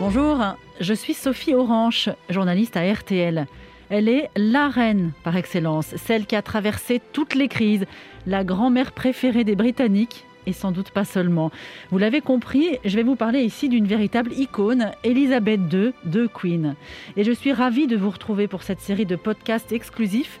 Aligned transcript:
Bonjour, 0.00 0.38
je 0.78 0.94
suis 0.94 1.12
Sophie 1.12 1.54
Orange, 1.54 2.10
journaliste 2.30 2.76
à 2.76 2.92
RTL. 2.92 3.48
Elle 3.90 4.08
est 4.08 4.30
la 4.36 4.68
reine 4.68 5.10
par 5.24 5.36
excellence, 5.36 5.96
celle 5.96 6.24
qui 6.24 6.36
a 6.36 6.42
traversé 6.42 7.02
toutes 7.12 7.34
les 7.34 7.48
crises, 7.48 7.84
la 8.24 8.44
grand-mère 8.44 8.92
préférée 8.92 9.42
des 9.42 9.56
Britanniques 9.56 10.24
et 10.46 10.52
sans 10.52 10.70
doute 10.70 10.92
pas 10.92 11.04
seulement. 11.04 11.50
Vous 11.90 11.98
l'avez 11.98 12.20
compris, 12.20 12.78
je 12.84 12.94
vais 12.94 13.02
vous 13.02 13.16
parler 13.16 13.40
ici 13.40 13.68
d'une 13.68 13.88
véritable 13.88 14.32
icône, 14.34 14.92
Elisabeth 15.02 15.60
II 15.72 15.92
de 16.04 16.28
Queen. 16.28 16.76
Et 17.16 17.24
je 17.24 17.32
suis 17.32 17.52
ravie 17.52 17.88
de 17.88 17.96
vous 17.96 18.10
retrouver 18.10 18.46
pour 18.46 18.62
cette 18.62 18.80
série 18.80 19.04
de 19.04 19.16
podcasts 19.16 19.72
exclusifs 19.72 20.38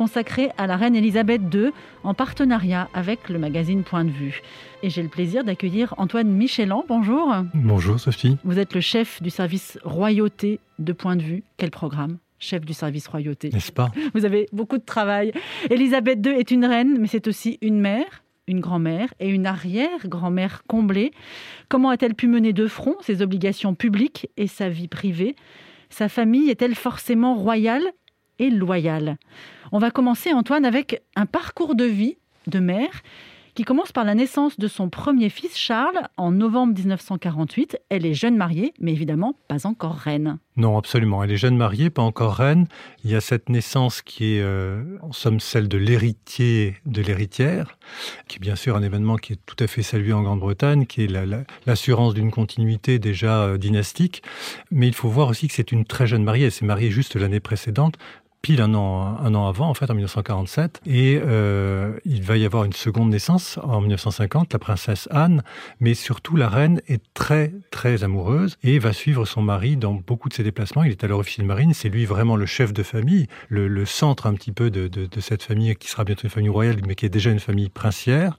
consacrée 0.00 0.48
à 0.56 0.66
la 0.66 0.78
reine 0.78 0.96
Elisabeth 0.96 1.42
II 1.52 1.72
en 2.04 2.14
partenariat 2.14 2.88
avec 2.94 3.28
le 3.28 3.38
magazine 3.38 3.82
Point 3.82 4.06
de 4.06 4.10
vue. 4.10 4.40
Et 4.82 4.88
j'ai 4.88 5.02
le 5.02 5.10
plaisir 5.10 5.44
d'accueillir 5.44 5.92
Antoine 5.98 6.30
Michelan. 6.30 6.86
Bonjour. 6.88 7.30
Bonjour 7.52 8.00
Sophie. 8.00 8.38
Vous 8.42 8.58
êtes 8.58 8.72
le 8.72 8.80
chef 8.80 9.20
du 9.20 9.28
service 9.28 9.78
royauté 9.84 10.58
de 10.78 10.94
Point 10.94 11.16
de 11.16 11.22
vue. 11.22 11.42
Quel 11.58 11.70
programme 11.70 12.16
chef 12.38 12.64
du 12.64 12.72
service 12.72 13.08
royauté? 13.08 13.50
N'est-ce 13.52 13.72
pas? 13.72 13.90
Vous 14.14 14.24
avez 14.24 14.46
beaucoup 14.54 14.78
de 14.78 14.84
travail. 14.84 15.32
Elisabeth 15.68 16.26
II 16.26 16.32
est 16.32 16.50
une 16.50 16.64
reine, 16.64 16.96
mais 16.98 17.06
c'est 17.06 17.28
aussi 17.28 17.58
une 17.60 17.78
mère, 17.78 18.24
une 18.46 18.60
grand-mère 18.60 19.12
et 19.20 19.28
une 19.28 19.44
arrière-grand-mère 19.44 20.62
comblée. 20.66 21.10
Comment 21.68 21.90
a-t-elle 21.90 22.14
pu 22.14 22.26
mener 22.26 22.54
de 22.54 22.66
front 22.68 22.96
ses 23.02 23.20
obligations 23.20 23.74
publiques 23.74 24.30
et 24.38 24.46
sa 24.46 24.70
vie 24.70 24.88
privée? 24.88 25.36
Sa 25.90 26.08
famille 26.08 26.48
est-elle 26.48 26.74
forcément 26.74 27.34
royale? 27.34 27.84
Loyale 28.48 29.18
On 29.72 29.78
va 29.78 29.90
commencer, 29.90 30.32
Antoine, 30.32 30.64
avec 30.64 31.02
un 31.16 31.26
parcours 31.26 31.74
de 31.74 31.84
vie 31.84 32.16
de 32.46 32.60
mère 32.60 33.02
qui 33.54 33.64
commence 33.64 33.92
par 33.92 34.04
la 34.04 34.14
naissance 34.14 34.58
de 34.58 34.68
son 34.68 34.88
premier 34.88 35.28
fils, 35.28 35.56
Charles, 35.56 36.08
en 36.16 36.30
novembre 36.30 36.74
1948. 36.74 37.78
Elle 37.88 38.06
est 38.06 38.14
jeune 38.14 38.36
mariée, 38.36 38.72
mais 38.80 38.92
évidemment 38.92 39.34
pas 39.48 39.66
encore 39.66 39.96
reine. 39.96 40.38
Non, 40.56 40.76
absolument. 40.76 41.22
Elle 41.24 41.32
est 41.32 41.36
jeune 41.36 41.56
mariée, 41.56 41.90
pas 41.90 42.02
encore 42.02 42.34
reine. 42.34 42.66
Il 43.04 43.10
y 43.10 43.14
a 43.14 43.20
cette 43.20 43.48
naissance 43.48 44.02
qui 44.02 44.34
est, 44.34 44.40
euh, 44.42 44.98
en 45.02 45.12
somme, 45.12 45.40
celle 45.40 45.68
de 45.68 45.78
l'héritier 45.78 46.76
de 46.86 47.02
l'héritière, 47.02 47.78
qui 48.28 48.36
est 48.36 48.40
bien 48.40 48.56
sûr 48.56 48.76
un 48.76 48.82
événement 48.82 49.16
qui 49.16 49.34
est 49.34 49.40
tout 49.46 49.56
à 49.62 49.66
fait 49.66 49.82
salué 49.82 50.12
en 50.12 50.22
Grande-Bretagne, 50.22 50.86
qui 50.86 51.04
est 51.04 51.12
l'assurance 51.66 52.14
d'une 52.14 52.30
continuité 52.30 52.98
déjà 52.98 53.42
euh, 53.42 53.58
dynastique. 53.58 54.22
Mais 54.70 54.86
il 54.86 54.94
faut 54.94 55.08
voir 55.08 55.28
aussi 55.28 55.48
que 55.48 55.54
c'est 55.54 55.72
une 55.72 55.84
très 55.84 56.06
jeune 56.06 56.24
mariée. 56.24 56.46
Elle 56.46 56.52
s'est 56.52 56.66
mariée 56.66 56.90
juste 56.90 57.16
l'année 57.16 57.40
précédente 57.40 57.96
pile 58.42 58.62
un 58.62 58.74
an, 58.74 59.18
un 59.18 59.34
an 59.34 59.46
avant, 59.46 59.68
en 59.68 59.74
fait, 59.74 59.90
en 59.90 59.94
1947. 59.94 60.80
Et 60.86 61.20
euh, 61.22 61.98
il 62.04 62.22
va 62.22 62.36
y 62.36 62.44
avoir 62.44 62.64
une 62.64 62.72
seconde 62.72 63.10
naissance 63.10 63.58
en 63.62 63.80
1950, 63.80 64.52
la 64.52 64.58
princesse 64.58 65.08
Anne. 65.10 65.42
Mais 65.78 65.94
surtout, 65.94 66.36
la 66.36 66.48
reine 66.48 66.80
est 66.88 67.02
très, 67.14 67.52
très 67.70 68.02
amoureuse 68.02 68.56
et 68.62 68.78
va 68.78 68.92
suivre 68.92 69.24
son 69.26 69.42
mari 69.42 69.76
dans 69.76 69.92
beaucoup 69.94 70.28
de 70.28 70.34
ses 70.34 70.42
déplacements. 70.42 70.84
Il 70.84 70.90
est 70.90 71.04
alors 71.04 71.20
officier 71.20 71.42
de 71.42 71.48
marine. 71.48 71.74
C'est 71.74 71.88
lui 71.88 72.06
vraiment 72.06 72.36
le 72.36 72.46
chef 72.46 72.72
de 72.72 72.82
famille, 72.82 73.26
le, 73.48 73.84
centre 73.84 74.26
un 74.26 74.34
petit 74.34 74.52
peu 74.52 74.70
de, 74.70 75.08
cette 75.20 75.42
famille 75.42 75.74
qui 75.76 75.88
sera 75.88 76.04
bientôt 76.04 76.22
une 76.24 76.30
famille 76.30 76.50
royale, 76.50 76.76
mais 76.86 76.94
qui 76.94 77.06
est 77.06 77.10
déjà 77.10 77.30
une 77.30 77.40
famille 77.40 77.68
princière. 77.68 78.38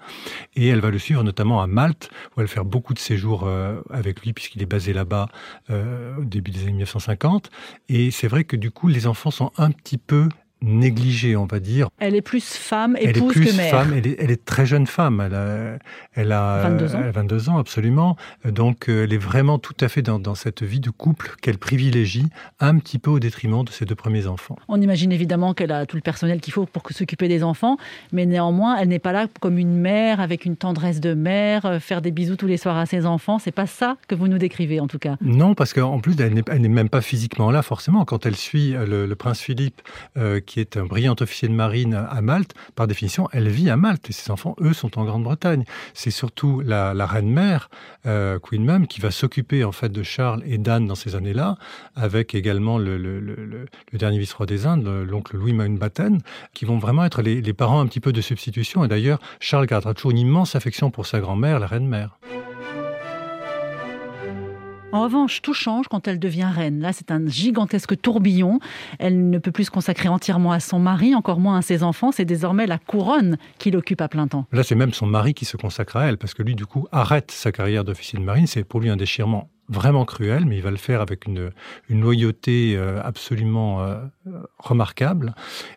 Et 0.56 0.68
elle 0.68 0.82
va 0.82 0.90
le 0.90 1.00
suivre 1.00 1.24
notamment 1.24 1.62
à 1.62 1.68
Malte, 1.68 2.10
où 2.36 2.42
elle 2.42 2.48
va 2.48 2.54
faire 2.54 2.66
beaucoup 2.66 2.94
de 2.94 3.00
séjours 3.00 3.44
euh, 3.46 3.82
avec 3.92 4.22
lui, 4.22 4.34
puisqu'il 4.34 4.62
est 4.62 4.68
basé 4.68 4.94
là-bas 4.94 5.28
euh, 5.70 6.18
au 6.18 6.24
début 6.24 6.52
des 6.52 6.62
années 6.62 6.72
1950. 6.72 7.50
Et 7.90 8.12
c'est 8.12 8.28
vrai 8.28 8.44
que 8.44 8.56
du 8.56 8.72
coup, 8.72 8.88
les 8.88 9.08
enfants 9.08 9.32
sont 9.32 9.52
un 9.58 9.72
petit 9.72 9.91
peu 9.98 10.30
négligée, 10.62 11.36
on 11.36 11.46
va 11.46 11.60
dire. 11.60 11.90
Elle 12.00 12.16
est 12.16 12.22
plus 12.22 12.54
femme, 12.54 12.96
épouse 13.00 13.10
elle 13.10 13.18
est 13.18 13.28
plus 13.28 13.46
que 13.52 13.58
mère. 13.58 13.72
Femme, 13.72 13.94
elle, 13.96 14.08
est, 14.08 14.16
elle 14.20 14.32
est 14.32 14.46
très 14.46 14.66
jeune 14.66 14.88
femme. 14.88 15.22
Elle 15.26 15.34
a, 15.34 15.78
elle 16.14 16.32
a 16.32 16.62
22 16.70 16.96
ans. 16.96 17.02
22 17.14 17.50
ans, 17.50 17.58
absolument. 17.58 18.16
Donc, 18.46 18.90
euh, 18.90 19.04
elle 19.04 19.14
est 19.14 19.18
vraiment 19.18 19.60
tout 19.60 19.76
à 19.80 19.88
fait 19.88 20.02
dans, 20.02 20.20
dans 20.20 20.36
cette 20.36 20.64
vie 20.64 20.80
de 20.80 20.90
couple 20.90 21.36
qu'elle 21.42 21.58
privilégie, 21.58 22.28
un 22.60 22.78
petit 22.78 23.00
peu 23.00 23.10
au 23.10 23.20
détriment 23.20 23.64
de 23.64 23.70
ses 23.70 23.86
deux 23.86 23.96
premiers 23.96 24.28
enfants. 24.28 24.56
On 24.68 24.82
imagine 24.82 25.12
évidemment 25.12 25.54
qu'elle 25.54 25.72
a 25.72 25.86
tout 25.86 25.98
le 25.98 26.02
personnel 26.02 26.42
qu'il 26.42 26.54
faut 26.54 26.66
pour 26.66 26.84
s'occuper 26.92 27.28
des 27.28 27.44
enfants, 27.44 27.78
mais 28.12 28.26
néanmoins, 28.26 28.78
elle 28.78 28.90
n'est 28.90 29.00
pas 29.00 29.12
là 29.14 29.28
comme 29.40 29.58
une 29.58 29.76
mère 29.76 30.20
avec 30.20 30.46
une 30.46 30.58
tendresse 30.58 31.00
de 31.00 31.14
mère, 31.14 31.66
euh, 31.66 31.80
faire 31.80 32.02
des 32.02 32.12
bisous 32.12 32.36
tous 32.36 32.48
les 32.48 32.58
soirs 32.58 32.78
à 32.78 32.86
ses 32.86 33.06
enfants. 33.06 33.40
C'est 33.40 33.52
pas 33.52 33.68
ça 33.68 33.98
que 34.08 34.16
vous 34.16 34.28
nous 34.28 34.38
décrivez, 34.38 34.80
en 34.80 34.88
tout 34.88 35.00
cas. 35.00 35.16
Non, 35.22 35.56
parce 35.56 35.74
qu'en 35.74 36.00
plus, 36.00 36.16
elle 36.20 36.34
n'est 36.34 36.70
même 36.70 36.90
pas 36.90 37.02
physiquement 37.02 37.52
là, 37.52 37.62
forcément. 37.62 38.06
Quand 38.06 38.26
elle 38.26 38.36
suit 38.36 38.76
euh, 38.76 38.86
le, 38.86 39.06
le 39.06 39.16
prince 39.16 39.40
Philippe, 39.40 39.82
euh, 40.18 40.40
qui 40.40 40.51
est 40.60 40.78
un 40.78 40.86
brillant 40.86 41.16
officier 41.20 41.48
de 41.48 41.54
marine 41.54 41.94
à 41.94 42.22
Malte, 42.22 42.54
par 42.76 42.88
définition, 42.88 43.28
elle 43.32 43.50
vit 43.50 43.70
à 43.70 43.78
Malte 43.78 44.10
et 44.10 44.14
ses 44.14 44.32
enfants, 44.32 44.56
eux, 44.62 44.74
sont 44.74 45.00
en 45.00 45.06
Grande-Bretagne. 45.06 45.64
C'est 45.94 46.12
surtout 46.12 46.62
la, 46.62 46.94
reine-mère, 47.06 47.70
euh, 48.06 48.40
Queen 48.40 48.64
Mum, 48.64 48.88
qui 48.88 49.02
va 49.02 49.12
s'occuper 49.12 49.64
en 49.64 49.72
fait 49.72 49.90
de 49.90 50.04
Charles 50.04 50.44
et 50.46 50.58
d'Anne 50.58 50.88
dans 50.88 50.96
ces 50.96 51.16
années-là, 51.16 51.56
avec 51.96 52.36
également 52.36 52.78
le, 52.78 52.98
le, 52.98 53.20
le, 53.20 53.36
le 53.46 53.98
dernier 53.98 54.20
vice-roi 54.20 54.46
des 54.46 54.66
Indes, 54.66 55.06
l'oncle 55.08 55.38
Louis 55.38 55.54
Mountbatten, 55.54 56.20
qui 56.54 56.66
vont 56.66 56.78
vraiment 56.78 57.06
être 57.06 57.22
les, 57.22 57.42
les 57.42 57.54
parents 57.54 57.80
un 57.80 57.88
petit 57.88 58.00
peu 58.00 58.12
de 58.12 58.22
substitution. 58.22 58.84
Et 58.84 58.88
d'ailleurs, 58.88 59.20
Charles 59.40 59.66
gardera 59.66 59.94
toujours 59.94 60.12
une 60.12 60.20
immense 60.20 60.56
affection 60.56 60.92
pour 60.92 61.06
sa 61.06 61.20
grand-mère, 61.20 61.60
la 61.60 61.68
reine-mère. 61.68 62.18
En 64.94 65.04
revanche, 65.04 65.42
tout 65.42 65.54
change 65.54 65.88
quand 65.88 66.08
elle 66.08 66.20
devient 66.20 66.50
reine. 66.54 66.82
Là, 66.82 66.92
c'est 66.92 67.12
un 67.12 67.26
gigantesque 67.26 68.00
tourbillon. 68.02 68.60
Elle 69.00 69.30
ne 69.30 69.38
peut 69.38 69.52
plus 69.52 69.66
se 69.66 69.72
consacrer 69.72 70.10
entièrement 70.10 70.52
à 70.52 70.60
son 70.60 70.80
mari, 70.80 71.16
encore 71.16 71.40
moins 71.40 71.58
à 71.58 71.62
ses 71.62 71.82
enfants. 71.84 72.12
C'est 72.12 72.26
désormais 72.26 72.68
la 72.68 72.78
couronne 72.78 73.38
qui 73.58 73.72
l'occupe 73.72 74.02
à 74.02 74.10
plein 74.10 74.28
temps. 74.28 74.46
Là, 74.52 74.64
c'est 74.64 74.76
même 74.76 74.94
son 74.94 75.06
mari 75.06 75.34
qui 75.34 75.46
se 75.46 75.56
consacre 75.56 75.96
à 75.96 76.06
elle, 76.08 76.18
parce 76.18 76.34
que 76.34 76.44
lui, 76.44 76.56
du 76.56 76.66
coup, 76.66 76.88
arrête 76.92 77.32
sa 77.32 77.54
carrière 77.54 77.86
d'officier 77.86 78.20
de 78.20 78.24
marine. 78.24 78.48
C'est 78.48 78.66
pour 78.66 78.82
lui 78.82 78.90
un 78.90 78.98
déchirement 78.98 79.50
vraiment 79.72 80.06
cruel, 80.06 80.46
mais 80.46 80.58
il 80.58 80.62
va 80.62 80.72
le 80.72 80.78
faire 80.78 81.02
avec 81.02 81.26
une, 81.26 81.52
une 81.90 82.02
loyauté 82.02 82.76
euh, 82.76 83.02
absolument 83.04 83.82
euh, 83.82 83.98
remarquable. 84.60 85.34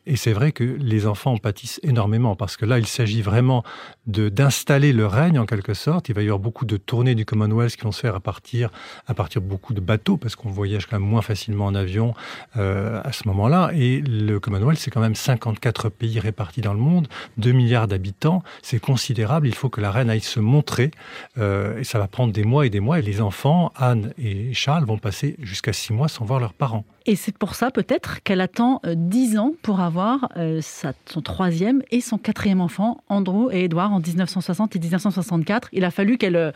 Et 0.07 0.17
c'est 0.17 0.33
vrai 0.33 0.53
que 0.53 0.65
les 0.65 1.07
enfants 1.07 1.33
en 1.33 1.39
pâtissent 1.39 1.81
énormément, 1.83 2.37
parce 2.37 2.57
que 2.57 2.67
là, 2.67 2.79
il 2.79 2.87
s'agit 2.87 3.23
vraiment 3.23 3.63
de 4.07 4.29
d'installer 4.29 4.93
le 4.93 5.07
règne 5.07 5.39
en 5.39 5.47
quelque 5.47 5.75
sorte. 5.75 6.09
Il 6.09 6.15
va 6.15 6.23
y 6.23 6.25
avoir 6.25 6.41
beaucoup 6.41 6.67
de 6.67 6.77
tournées 6.77 7.15
du 7.15 7.25
Commonwealth 7.25 7.77
qui 7.77 7.83
vont 7.83 7.93
se 7.93 8.01
faire 8.01 8.17
à 8.17 8.21
partir, 8.21 8.71
à 9.07 9.15
partir 9.15 9.41
beaucoup 9.41 9.75
de 9.75 9.81
bateaux, 9.81 10.17
parce 10.17 10.37
qu'on 10.37 10.51
voyage 10.51 10.87
quand 10.87 10.99
même 10.99 11.09
moins 11.09 11.23
facilement 11.23 11.67
en 11.67 11.75
avion 11.75 12.15
euh, 12.57 13.01
à 13.05 13.13
ce 13.13 13.29
moment-là. 13.29 13.71
Et 13.75 14.01
le 14.01 14.41
Commonwealth, 14.41 14.79
c'est 14.79 14.91
quand 14.91 15.01
même 15.01 15.15
54 15.15 15.89
pays 15.89 16.19
répartis 16.19 16.61
dans 16.61 16.75
le 16.75 16.81
monde, 16.81 17.09
2 17.39 17.53
milliards 17.53 17.89
d'habitants. 17.89 18.43
C'est 18.63 18.81
considérable. 18.81 19.47
Il 19.47 19.55
faut 19.55 19.69
que 19.69 19.81
la 19.81 19.91
reine 19.91 20.11
aille 20.11 20.21
se 20.21 20.41
montrer. 20.41 20.91
Euh, 21.39 21.79
et 21.79 21.85
ça 21.85 21.99
va 21.99 22.09
prendre 22.09 22.33
des 22.33 22.45
mois 22.45 22.67
et 22.67 22.71
des 22.71 22.81
mois. 22.81 22.99
Et 22.99 23.03
les 23.03 23.21
enfants, 23.21 23.73
Anne 23.91 24.13
et 24.19 24.53
Charles, 24.55 24.85
vont 24.85 24.99
passer 24.99 25.37
jusqu'à 25.41 25.73
six 25.73 25.93
mois 25.93 26.09
sans 26.09 26.25
voir 26.25 26.41
leurs 26.41 26.53
parents. 26.53 26.85
Et 27.07 27.17
c'est 27.17 27.37
pour 27.37 27.55
ça 27.55 27.71
peut-être 27.71 28.23
qu'elle 28.23 28.41
attend 28.41 28.81
euh, 28.87 28.95
dix 28.97 29.37
ans 29.37 29.53
pour 29.63 29.81
avoir 29.81 30.29
euh, 30.37 30.61
son 30.63 31.21
troisième 31.21 31.83
et 31.91 32.01
son 32.01 32.17
quatrième 32.17 32.61
enfant, 32.61 33.03
Andrew 33.09 33.51
et 33.53 33.65
Edward, 33.65 33.93
en 33.93 34.01
1960 34.01 34.75
et 34.77 34.79
1964. 34.79 35.69
Il 35.73 35.85
a 35.85 35.91
fallu 35.91 36.17
qu'elle 36.17 36.37
euh, 36.37 36.53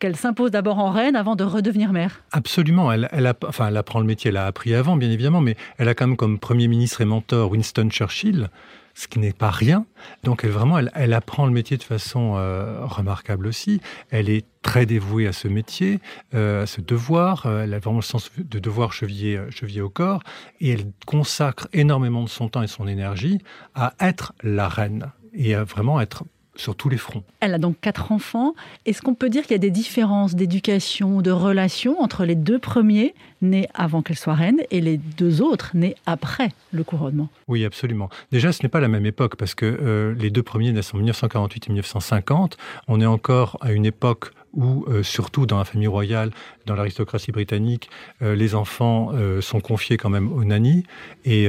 qu'elle 0.00 0.16
s'impose 0.16 0.50
d'abord 0.50 0.78
en 0.78 0.90
reine 0.90 1.14
avant 1.14 1.36
de 1.36 1.44
redevenir 1.44 1.92
mère. 1.92 2.22
Absolument. 2.32 2.90
Elle, 2.90 3.08
elle, 3.12 3.26
a, 3.26 3.34
enfin, 3.46 3.68
elle 3.68 3.76
apprend 3.76 4.00
le 4.00 4.06
métier, 4.06 4.30
elle 4.30 4.36
a 4.36 4.46
appris 4.46 4.74
avant, 4.74 4.96
bien 4.96 5.10
évidemment, 5.10 5.40
mais 5.40 5.56
elle 5.78 5.88
a 5.88 5.94
quand 5.94 6.06
même 6.06 6.16
comme 6.16 6.38
Premier 6.38 6.66
ministre 6.66 7.00
et 7.00 7.04
mentor 7.04 7.50
Winston 7.50 7.88
Churchill 7.90 8.48
ce 8.94 9.08
qui 9.08 9.18
n'est 9.18 9.32
pas 9.32 9.50
rien. 9.50 9.86
Donc 10.22 10.44
elle 10.44 10.50
vraiment, 10.50 10.78
elle, 10.78 11.12
apprend 11.12 11.46
le 11.46 11.52
métier 11.52 11.76
de 11.76 11.82
façon 11.82 12.34
euh, 12.36 12.84
remarquable 12.84 13.46
aussi. 13.46 13.80
Elle 14.10 14.30
est 14.30 14.46
très 14.62 14.86
dévouée 14.86 15.26
à 15.26 15.32
ce 15.32 15.48
métier, 15.48 16.00
euh, 16.34 16.62
à 16.62 16.66
ce 16.66 16.80
devoir. 16.80 17.46
Euh, 17.46 17.64
elle 17.64 17.74
a 17.74 17.78
vraiment 17.78 17.98
le 17.98 18.02
sens 18.02 18.30
de 18.38 18.58
devoir 18.58 18.92
chevillé, 18.92 19.40
chevillé 19.50 19.80
au 19.80 19.90
corps, 19.90 20.22
et 20.60 20.70
elle 20.70 20.86
consacre 21.06 21.68
énormément 21.72 22.22
de 22.22 22.28
son 22.28 22.48
temps 22.48 22.62
et 22.62 22.68
son 22.68 22.86
énergie 22.86 23.40
à 23.74 23.94
être 24.00 24.32
la 24.42 24.68
reine 24.68 25.10
et 25.34 25.54
à 25.54 25.64
vraiment 25.64 26.00
être 26.00 26.24
sur 26.56 26.76
tous 26.76 26.88
les 26.88 26.96
fronts. 26.96 27.22
Elle 27.40 27.54
a 27.54 27.58
donc 27.58 27.76
quatre 27.80 28.12
enfants. 28.12 28.54
Est-ce 28.86 29.02
qu'on 29.02 29.14
peut 29.14 29.28
dire 29.28 29.42
qu'il 29.42 29.52
y 29.52 29.54
a 29.54 29.58
des 29.58 29.70
différences 29.70 30.34
d'éducation, 30.34 31.20
de 31.20 31.30
relations 31.30 32.00
entre 32.00 32.24
les 32.24 32.34
deux 32.34 32.58
premiers 32.58 33.14
nés 33.42 33.68
avant 33.74 34.02
qu'elle 34.02 34.16
soit 34.16 34.34
reine 34.34 34.60
et 34.70 34.80
les 34.80 34.96
deux 34.96 35.42
autres 35.42 35.72
nés 35.74 35.96
après 36.06 36.50
le 36.72 36.84
couronnement? 36.84 37.28
Oui, 37.48 37.64
absolument. 37.64 38.08
Déjà, 38.32 38.52
ce 38.52 38.62
n'est 38.62 38.68
pas 38.68 38.80
la 38.80 38.88
même 38.88 39.06
époque 39.06 39.36
parce 39.36 39.54
que 39.54 39.66
euh, 39.66 40.14
les 40.14 40.30
deux 40.30 40.42
premiers 40.42 40.72
naissent 40.72 40.94
en 40.94 40.98
1948 40.98 41.68
et 41.68 41.72
1950. 41.72 42.56
On 42.88 43.00
est 43.00 43.06
encore 43.06 43.58
à 43.60 43.72
une 43.72 43.86
époque 43.86 44.30
où, 44.56 44.84
euh, 44.88 45.02
surtout 45.02 45.46
dans 45.46 45.58
la 45.58 45.64
famille 45.64 45.86
royale, 45.86 46.30
dans 46.66 46.74
l'aristocratie 46.74 47.32
britannique, 47.32 47.90
euh, 48.22 48.34
les 48.34 48.54
enfants 48.54 49.10
euh, 49.12 49.40
sont 49.40 49.60
confiés 49.60 49.96
quand 49.96 50.10
même 50.10 50.32
aux 50.32 50.44
nannies 50.44 50.84
et 51.24 51.48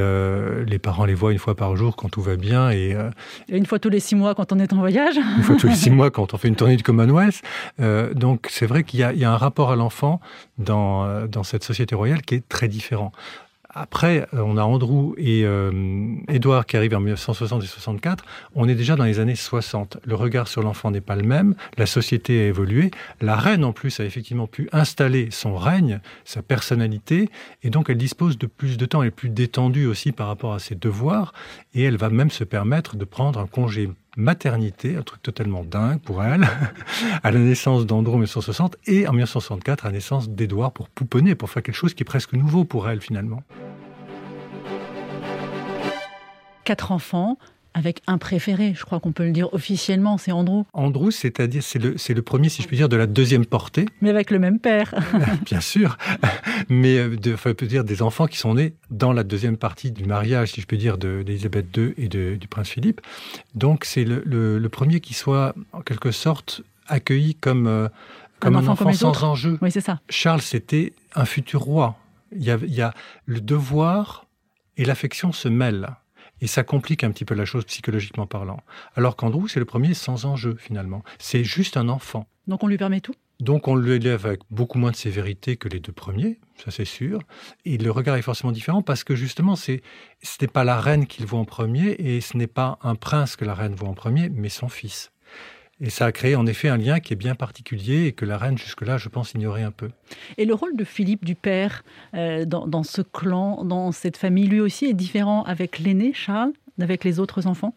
les 0.66 0.80
parents 0.80 1.06
les 1.06 1.13
voient 1.13 1.31
une 1.31 1.40
fois 1.40 1.56
par 1.56 1.75
jour 1.75 1.96
quand 1.96 2.10
tout 2.10 2.22
va 2.22 2.36
bien. 2.36 2.72
Et, 2.72 2.96
et 3.50 3.57
une 3.57 3.66
fois 3.66 3.80
tous 3.80 3.90
les 3.90 4.00
six 4.00 4.16
mois 4.16 4.36
quand 4.36 4.52
on 4.52 4.60
est 4.60 4.72
en 4.74 4.78
voyage 4.78 5.16
Une 5.38 5.44
fois 5.44 5.56
tous 5.56 5.68
les 5.68 5.75
six 5.75 5.90
mois 5.92 6.12
quand 6.12 6.34
on 6.34 6.38
fait 6.38 6.48
une 6.48 6.56
tournée 6.56 6.75
du 6.75 6.84
Commonwealth. 6.84 7.42
Donc 8.13 8.48
c'est 8.50 8.66
vrai 8.66 8.84
qu'il 8.84 9.00
y, 9.00 9.19
y, 9.19 9.25
a 9.25 9.31
un 9.31 9.38
rapport 9.38 9.72
à 9.72 9.75
l'enfant 9.75 10.19
dans, 10.57 11.28
dans 11.28 11.44
cette 11.44 11.63
société 11.63 11.96
royale 11.96 12.22
qui 12.22 12.36
est 12.36 12.48
très 12.48 12.68
différent 12.68 13.12
Après, 13.77 14.25
euh, 14.33 14.39
on 14.39 14.56
a 14.56 14.63
Andrew 14.63 15.13
et 15.18 15.44
euh, 15.44 16.16
Edouard 16.30 16.66
qui 16.66 16.77
arrivent 16.77 16.95
en 16.95 17.01
1960 17.01 17.62
et 17.62 17.68
64. 17.68 18.24
On 18.56 18.69
est 18.69 18.74
déjà 18.74 18.95
dans 18.95 19.04
les 19.04 19.19
années 19.19 19.36
60. 19.36 19.98
Le 20.06 20.16
regard 20.16 20.48
sur 20.48 20.63
l'enfant 20.63 20.92
n'est 20.92 21.01
pas 21.01 21.18
le 21.18 21.24
même. 21.24 21.56
La 21.77 21.86
société 21.86 22.39
a 22.42 22.48
évolué. 22.48 22.92
La 23.19 23.36
reine, 23.36 23.66
en 23.66 23.74
plus, 23.74 24.00
a 24.00 24.06
effectivement 24.06 24.48
pu 24.48 24.69
installer 24.72 25.30
son 25.30 25.57
règne, 25.57 26.00
sa 26.24 26.42
personnalité, 26.42 27.30
et 27.63 27.69
donc 27.69 27.89
elle 27.89 27.98
dispose 27.98 28.38
de 28.38 28.48
plus 28.48 28.77
de 28.77 28.86
temps. 28.86 29.01
Elle 29.01 29.10
est 29.10 29.12
plus 29.12 29.30
détendue 29.30 29.88
aussi 29.88 30.13
par 30.13 30.28
rapport 30.28 30.54
à 30.54 30.60
ses 30.60 30.75
devoirs, 30.75 31.33
et 31.74 31.83
elle 31.83 31.98
va 31.98 32.10
même 32.10 32.31
se 32.31 32.45
permettre 32.45 32.95
de 32.95 33.04
prendre 33.04 33.39
un 33.39 33.48
congé 33.48 33.89
maternité, 34.15 34.95
un 34.95 35.01
truc 35.01 35.21
totalement 35.21 35.63
dingue 35.63 36.00
pour 36.00 36.23
elle, 36.23 36.47
à 37.23 37.31
la 37.31 37.39
naissance 37.39 37.85
d'Andrew 37.85 38.13
en 38.13 38.17
1960 38.17 38.77
et 38.88 39.07
en 39.07 39.12
1964 39.12 39.85
à 39.85 39.89
la 39.89 39.94
naissance 39.94 40.29
d'Edouard 40.29 40.71
pour 40.71 40.89
pouponner, 40.89 41.35
pour 41.35 41.50
faire 41.50 41.63
quelque 41.63 41.75
chose 41.75 41.94
qui 41.94 42.03
est 42.03 42.06
presque 42.06 42.33
nouveau 42.33 42.65
pour 42.65 42.89
elle 42.89 43.01
finalement. 43.01 43.44
Quatre 46.63 46.91
enfants, 46.91 47.38
avec 47.75 48.01
un 48.07 48.18
préféré, 48.18 48.74
je 48.74 48.86
crois 48.86 49.01
qu'on 49.01 49.12
peut 49.12 49.25
le 49.25 49.31
dire 49.31 49.54
officiellement, 49.54 50.18
c'est 50.18 50.31
Andrew. 50.31 50.63
Andrew, 50.72 51.12
c'est-à-dire, 51.12 51.62
c'est 51.62 51.77
le, 51.77 51.98
c'est 51.98 52.13
le 52.13 52.22
premier, 52.22 52.48
si 52.48 52.62
je 52.62 52.68
puis 52.68 52.77
dire, 52.77 52.88
de 52.88 52.95
la 52.95 53.06
deuxième 53.06 53.45
portée. 53.45 53.86
Mais 54.00 54.10
avec 54.10 54.31
le 54.31 54.39
même 54.39 54.60
père. 54.60 54.95
Bien 55.45 55.60
sûr. 55.60 55.98
Mais, 56.69 56.98
euh, 56.98 57.18
de, 57.18 57.33
enfin, 57.33 57.54
peut 57.54 57.68
dire, 57.68 57.83
des 57.83 58.01
enfants 58.01 58.27
qui 58.27 58.38
sont 58.38 58.54
nés 58.54 58.75
dans 58.92 59.12
la 59.12 59.25
deuxième 59.25 59.57
partie 59.57 59.92
du 59.92 60.06
mariage, 60.06 60.54
si 60.54 60.62
je 60.62 60.68
peux 60.68 60.77
dire, 60.77 60.98
d'Elisabeth 60.98 61.66
II 61.75 61.94
et 61.98 62.07
de, 62.07 62.36
du 62.36 62.48
prince 62.48 62.69
Philippe. 62.69 63.01
Donc, 63.56 63.83
c'est 63.83 64.06
le, 64.06 64.24
le, 64.25 64.69
premier 64.69 65.01
qui 65.01 65.13
soit, 65.13 65.54
en 65.74 65.81
quelque 65.81 66.12
sorte, 66.12 66.62
accueilli 66.88 67.36
comme, 67.36 67.68
euh, 67.68 67.89
comme 68.39 68.56
un, 68.56 68.66
enfant, 68.66 68.94
sans 68.94 69.21
enjeu. 69.21 69.60
Oui, 69.62 69.69
c'est 69.69 69.81
ça. 69.81 70.00
Charles, 70.07 70.42
c'était 70.42 70.94
un 71.13 71.25
futur 71.25 71.60
roi. 71.60 71.98
Il 72.31 72.44
y, 72.44 72.51
a, 72.51 72.57
il 72.62 72.74
y 72.74 72.81
a 72.81 72.94
le 73.25 73.42
devoir 73.42 74.28
et 74.78 74.86
l'affection 74.86 75.33
se 75.33 75.50
mêlent. 75.50 75.89
Et 76.41 76.47
ça 76.47 76.63
complique 76.63 77.03
un 77.03 77.11
petit 77.11 77.25
peu 77.25 77.33
la 77.33 77.45
chose 77.45 77.65
psychologiquement 77.65 78.27
parlant. 78.27 78.59
Alors 78.95 79.15
qu'Andrew, 79.15 79.47
c'est 79.47 79.59
le 79.59 79.65
premier 79.65 79.93
sans 79.93 80.25
enjeu, 80.25 80.55
finalement. 80.59 81.03
C'est 81.19 81.43
juste 81.43 81.77
un 81.77 81.89
enfant. 81.89 82.27
Donc 82.47 82.63
on 82.63 82.67
lui 82.67 82.77
permet 82.77 83.01
tout? 83.01 83.15
Donc 83.39 83.67
on 83.67 83.75
l'élève 83.75 84.25
avec 84.25 84.41
beaucoup 84.49 84.77
moins 84.77 84.91
de 84.91 84.95
sévérité 84.95 85.57
que 85.57 85.67
les 85.67 85.81
deux 85.81 85.91
premiers, 85.91 86.39
ça 86.55 86.71
c'est 86.71 86.85
sûr. 86.85 87.19
Et 87.65 87.77
le 87.77 87.91
regard 87.91 88.15
est 88.15 88.21
forcément 88.21 88.53
différent 88.53 88.81
parce 88.81 89.03
que 89.03 89.15
justement, 89.15 89.57
c'est 89.57 89.81
ce 90.21 90.37
n'est 90.41 90.47
pas 90.47 90.63
la 90.63 90.79
reine 90.79 91.05
qu'il 91.05 91.25
voit 91.25 91.39
en 91.39 91.45
premier 91.45 91.95
et 91.99 92.21
ce 92.21 92.37
n'est 92.37 92.47
pas 92.47 92.79
un 92.81 92.95
prince 92.95 93.35
que 93.35 93.43
la 93.43 93.53
reine 93.53 93.75
voit 93.75 93.89
en 93.89 93.93
premier, 93.93 94.29
mais 94.29 94.49
son 94.49 94.69
fils. 94.69 95.11
Et 95.81 95.89
ça 95.89 96.06
a 96.06 96.12
créé 96.12 96.36
en 96.36 96.45
effet 96.45 96.69
un 96.69 96.77
lien 96.77 97.00
qui 97.00 97.12
est 97.12 97.18
bien 97.18 97.36
particulier 97.36 98.06
et 98.06 98.13
que 98.13 98.24
la 98.24 98.38
reine 98.38 98.57
jusque-là, 98.57 98.98
je 98.98 99.10
pense, 99.10 99.33
ignorait 99.33 99.63
un 99.63 99.72
peu. 99.72 99.89
Et 100.38 100.45
le 100.45 100.54
rôle 100.54 100.77
de 100.77 100.86
Philippe 100.86 101.25
du 101.25 101.36
père 101.36 101.83
euh, 102.13 102.45
dans, 102.45 102.83
ce 102.83 103.01
clan, 103.01 103.66
dans 103.66 103.92
cette 103.92 104.16
famille, 104.16 104.48
lui 104.48 104.62
aussi 104.62 104.86
est 104.86 104.94
différent 104.94 105.44
avec 105.44 105.80
l'aîné 105.80 106.13
Charles, 106.13 106.54
avec 106.80 107.04
les 107.04 107.19
autres 107.19 107.45
enfants? 107.45 107.75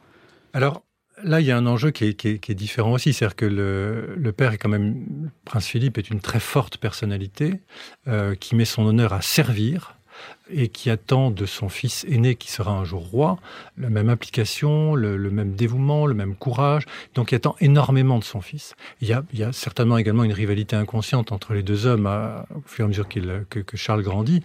Alors 0.52 0.84
là, 1.24 1.40
il 1.40 1.46
y 1.46 1.50
a 1.50 1.56
un 1.56 1.66
enjeu 1.66 1.90
qui 1.90 2.04
est, 2.04 2.50
différent 2.52 2.92
aussi, 2.92 3.12
c'est-à-dire 3.12 3.34
que 3.34 3.46
le, 3.46 4.32
père 4.32 4.52
est 4.52 4.58
quand 4.58 4.68
même, 4.68 5.30
Prince 5.44 5.66
Philippe 5.66 5.98
est 5.98 6.08
une 6.08 6.20
très 6.20 6.40
forte 6.40 6.76
personnalité 6.76 7.60
euh, 8.06 8.36
qui 8.36 8.54
met 8.54 8.64
son 8.64 8.86
honneur 8.86 9.12
à 9.12 9.22
servir 9.22 9.98
et 10.50 10.68
qui 10.68 10.90
attend 10.90 11.30
de 11.30 11.46
son 11.46 11.68
fils 11.68 12.04
aîné 12.08 12.34
qui 12.34 12.50
sera 12.50 12.72
un 12.72 12.84
jour 12.84 13.08
roi 13.08 13.38
la 13.76 13.90
même 13.90 14.08
application, 14.08 14.94
le, 14.94 15.18
même 15.30 15.54
dévouement, 15.54 16.06
le 16.06 16.14
même 16.14 16.34
courage. 16.34 16.84
Donc 17.14 17.32
il 17.32 17.36
attend 17.36 17.56
énormément 17.60 18.18
de 18.18 18.24
son 18.24 18.40
fils. 18.40 18.74
Il 19.00 19.08
y 19.08 19.12
a, 19.12 19.52
certainement 19.52 19.98
également 19.98 20.24
une 20.24 20.32
rivalité 20.32 20.76
inconsciente 20.76 21.32
entre 21.32 21.54
les 21.54 21.62
deux 21.62 21.86
hommes 21.86 22.06
au 22.54 22.62
fur 22.66 22.84
et 22.84 22.86
à 22.86 22.88
mesure 22.88 23.08
que, 23.08 23.76
Charles 23.76 24.02
grandit. 24.02 24.42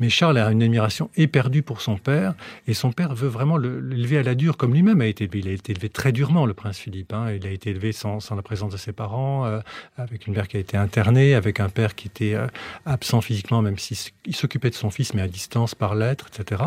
Mais 0.00 0.08
Charles 0.08 0.38
a 0.38 0.50
une 0.50 0.62
admiration 0.62 1.10
éperdue 1.16 1.62
pour 1.62 1.80
son 1.80 1.96
père 1.96 2.34
et 2.66 2.74
son 2.74 2.92
père 2.92 3.14
veut 3.14 3.28
vraiment 3.28 3.56
l'élever 3.56 4.18
à 4.18 4.22
la 4.22 4.34
dure 4.34 4.56
comme 4.56 4.74
lui-même 4.74 5.00
a 5.00 5.06
été 5.06 5.24
élevé. 5.24 5.38
Il 5.40 5.48
a 5.48 5.52
été 5.52 5.72
élevé 5.72 5.88
très 5.88 6.12
durement, 6.12 6.46
le 6.46 6.54
prince 6.54 6.78
Philippe. 6.78 7.12
Hein. 7.12 7.32
Il 7.32 7.46
a 7.46 7.50
été 7.50 7.70
élevé 7.70 7.92
sans, 7.92 8.20
sans, 8.20 8.34
la 8.34 8.42
présence 8.42 8.72
de 8.72 8.76
ses 8.76 8.92
parents, 8.92 9.46
euh, 9.46 9.60
avec 9.96 10.26
une 10.26 10.34
mère 10.34 10.48
qui 10.48 10.56
a 10.56 10.60
été 10.60 10.76
internée, 10.76 11.34
avec 11.34 11.60
un 11.60 11.68
père 11.68 11.94
qui 11.94 12.08
était 12.08 12.34
euh, 12.34 12.46
absent 12.86 13.20
physiquement, 13.20 13.62
même 13.62 13.78
s'il 13.78 13.96
s'occupait 14.34 14.70
de 14.70 14.74
son 14.74 14.90
fils, 14.90 15.14
mais 15.14 15.22
à 15.22 15.28
distance 15.28 15.43
par 15.78 15.94
lettre, 15.94 16.26
etc. 16.28 16.62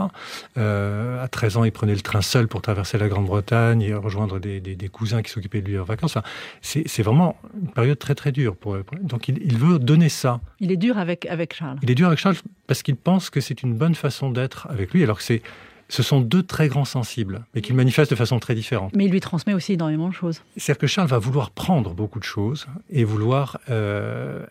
Euh, 0.57 1.23
à 1.23 1.27
13 1.27 1.57
ans, 1.57 1.63
il 1.63 1.71
prenait 1.71 1.95
le 1.95 2.01
train 2.01 2.21
seul 2.21 2.47
pour 2.47 2.61
traverser 2.61 2.97
la 2.97 3.07
Grande-Bretagne 3.07 3.81
et 3.81 3.93
rejoindre 3.93 4.39
des, 4.39 4.89
cousins 4.91 5.21
qui 5.21 5.31
s'occupaient 5.31 5.61
de 5.61 5.67
lui 5.67 5.79
en 5.79 5.83
vacances. 5.83 6.17
c'est 6.61 7.03
vraiment 7.03 7.35
une 7.61 7.69
période 7.69 7.99
très 7.99 8.15
très 8.15 8.31
dure. 8.31 8.55
Pour, 8.55 8.77
donc 9.01 9.27
il, 9.27 9.57
veut 9.57 9.79
donner 9.79 10.09
ça. 10.09 10.39
Il 10.59 10.71
est 10.71 10.77
dur 10.77 10.97
avec, 10.97 11.25
avec 11.25 11.53
Charles. 11.53 11.77
Il 11.83 11.91
est 11.91 11.95
dur 11.95 12.07
avec 12.07 12.19
Charles 12.19 12.37
parce 12.67 12.83
qu'il 12.83 12.95
pense 12.95 13.29
que 13.29 13.41
c'est 13.41 13.63
une 13.63 13.73
bonne 13.73 13.95
façon 13.95 14.31
d'être 14.31 14.67
avec 14.69 14.93
lui, 14.93 15.03
alors 15.03 15.17
que 15.17 15.23
c'est 15.23 15.41
ce 15.89 16.03
sont 16.03 16.19
deux 16.19 16.43
très 16.43 16.67
grands 16.67 16.85
sensibles, 16.85 17.45
mais 17.55 17.61
qu'ils 17.61 17.75
manifestent 17.75 18.11
de 18.11 18.17
façon 18.17 18.39
très 18.39 18.55
différente. 18.55 18.93
Mais 18.95 19.05
il 19.05 19.11
lui 19.11 19.21
transmet 19.21 19.53
aussi 19.53 19.73
énormément 19.73 20.09
de 20.09 20.13
choses. 20.13 20.41
C'est-à-dire 20.57 20.79
que 20.79 20.87
Charles 20.87 21.07
va 21.07 21.17
vouloir 21.17 21.51
prendre 21.51 21.93
beaucoup 21.93 22.19
de 22.19 22.25
choses 22.25 22.67
et 22.89 23.03
vouloir 23.03 23.59
euh, 23.69 24.45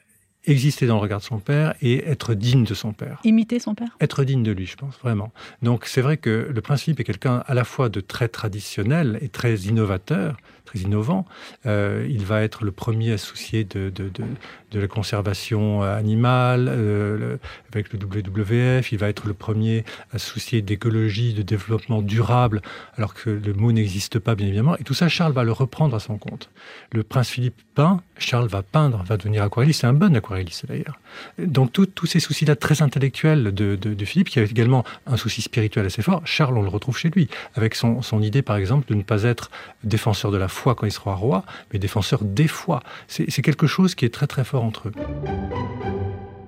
exister 0.47 0.87
dans 0.87 0.95
le 0.95 1.01
regard 1.01 1.21
de 1.21 1.25
son 1.25 1.39
père 1.39 1.75
et 1.83 2.05
être 2.09 2.35
digne 2.35 2.65
de 2.65 2.75
son 2.75 2.93
père. 2.93 3.21
Imiter 3.25 3.59
son 3.59 3.75
père? 3.75 3.97
Être 4.01 4.25
digne 4.25 4.43
de 4.43 4.53
lui, 4.53 4.67
je 4.67 4.77
pense, 4.77 4.97
vraiment. 5.03 5.33
Donc 5.63 5.87
c'est 5.87 6.01
vrai 6.01 6.17
que 6.17 6.51
le 6.53 6.61
prince 6.61 6.83
Philippe 6.83 7.01
est 7.01 7.05
quelqu'un 7.05 7.43
à 7.47 7.55
la 7.55 7.65
fois 7.65 7.89
de 7.89 8.01
très 8.01 8.29
traditionnel 8.29 9.19
et 9.21 9.29
très 9.29 9.55
innovateur, 9.57 10.37
très 10.65 10.81
innovant. 10.81 11.27
Euh, 11.67 12.07
il 12.09 12.25
va 12.25 12.43
être 12.43 12.65
le 12.65 12.73
premier 12.73 13.13
associé 13.13 13.65
de, 13.65 13.91
de, 13.91 14.09
de, 14.09 14.25
de 14.73 14.81
la 14.81 14.89
conservation 14.89 15.83
animale 15.83 16.69
euh, 16.69 17.37
avec 17.73 17.93
le 17.93 17.99
WWF. 17.99 18.93
Il 18.93 18.99
va 18.99 19.09
être 19.09 19.27
le 19.27 19.35
premier 19.35 19.85
associé 20.13 20.63
d'écologie, 20.63 21.35
de 21.35 21.43
développement 21.43 22.03
durable, 22.03 22.63
alors 22.97 23.15
que 23.15 23.31
le 23.31 23.53
mot 23.53 23.73
n'existe 23.73 24.19
pas, 24.19 24.35
bien 24.35 24.47
évidemment. 24.47 24.77
Et 24.79 24.85
tout 24.85 24.95
ça, 24.95 25.09
Charles 25.09 25.33
va 25.33 25.45
le 25.45 25.53
reprendre 25.53 25.95
à 25.97 26.01
son 26.01 26.19
compte. 26.19 26.51
Le 26.93 27.03
prince 27.03 27.31
Philippe 27.31 27.61
peint, 27.75 28.03
Charles 28.19 28.49
va 28.49 28.63
peindre, 28.63 29.03
va 29.05 29.17
devenir 29.17 29.43
aquarelliste. 29.43 29.83
C'est 29.83 29.87
un 29.87 29.93
bon 29.93 30.15
aquarelliste, 30.17 30.67
d'ailleurs. 30.67 30.99
Donc 31.39 31.73
tous 31.73 32.07
ces 32.07 32.21
soucis-là 32.21 32.57
très 32.57 32.83
intellectuels 32.83 33.55
de, 33.55 34.05
Philippe, 34.05 34.29
qui 34.29 34.39
avait 34.39 34.49
également 34.49 34.85
un 35.07 35.17
souci 35.17 35.43
spirituel 35.43 35.87
assez 35.87 36.03
fort, 36.03 36.23
Charles, 36.25 36.57
on 36.57 36.63
le 36.63 36.69
retrouve 36.69 36.97
chez 36.97 37.11
lui, 37.11 37.29
avec 37.55 37.75
son, 37.75 38.03
son 38.03 38.23
idée, 38.23 38.43
par 38.43 38.57
exemple, 38.57 38.89
de 38.89 38.95
ne 38.95 39.03
pas 39.03 39.25
être 39.25 39.51
défenseur 39.85 40.31
de 40.31 40.37
la 40.37 40.49
foi 40.49 40.75
quand 40.75 40.87
il 40.87 40.93
sera 40.93 41.15
roi, 41.15 41.45
mais 41.73 41.79
défenseur 41.79 42.25
des 42.25 42.49
foi. 42.49 42.83
C'est 43.09 43.43
quelque 43.43 43.67
chose 43.67 43.95
qui 43.95 44.05
est 44.05 44.15
très 44.15 44.27
très 44.27 44.45
fort 44.45 44.65
entre 44.65 44.89
eux. 44.89 44.93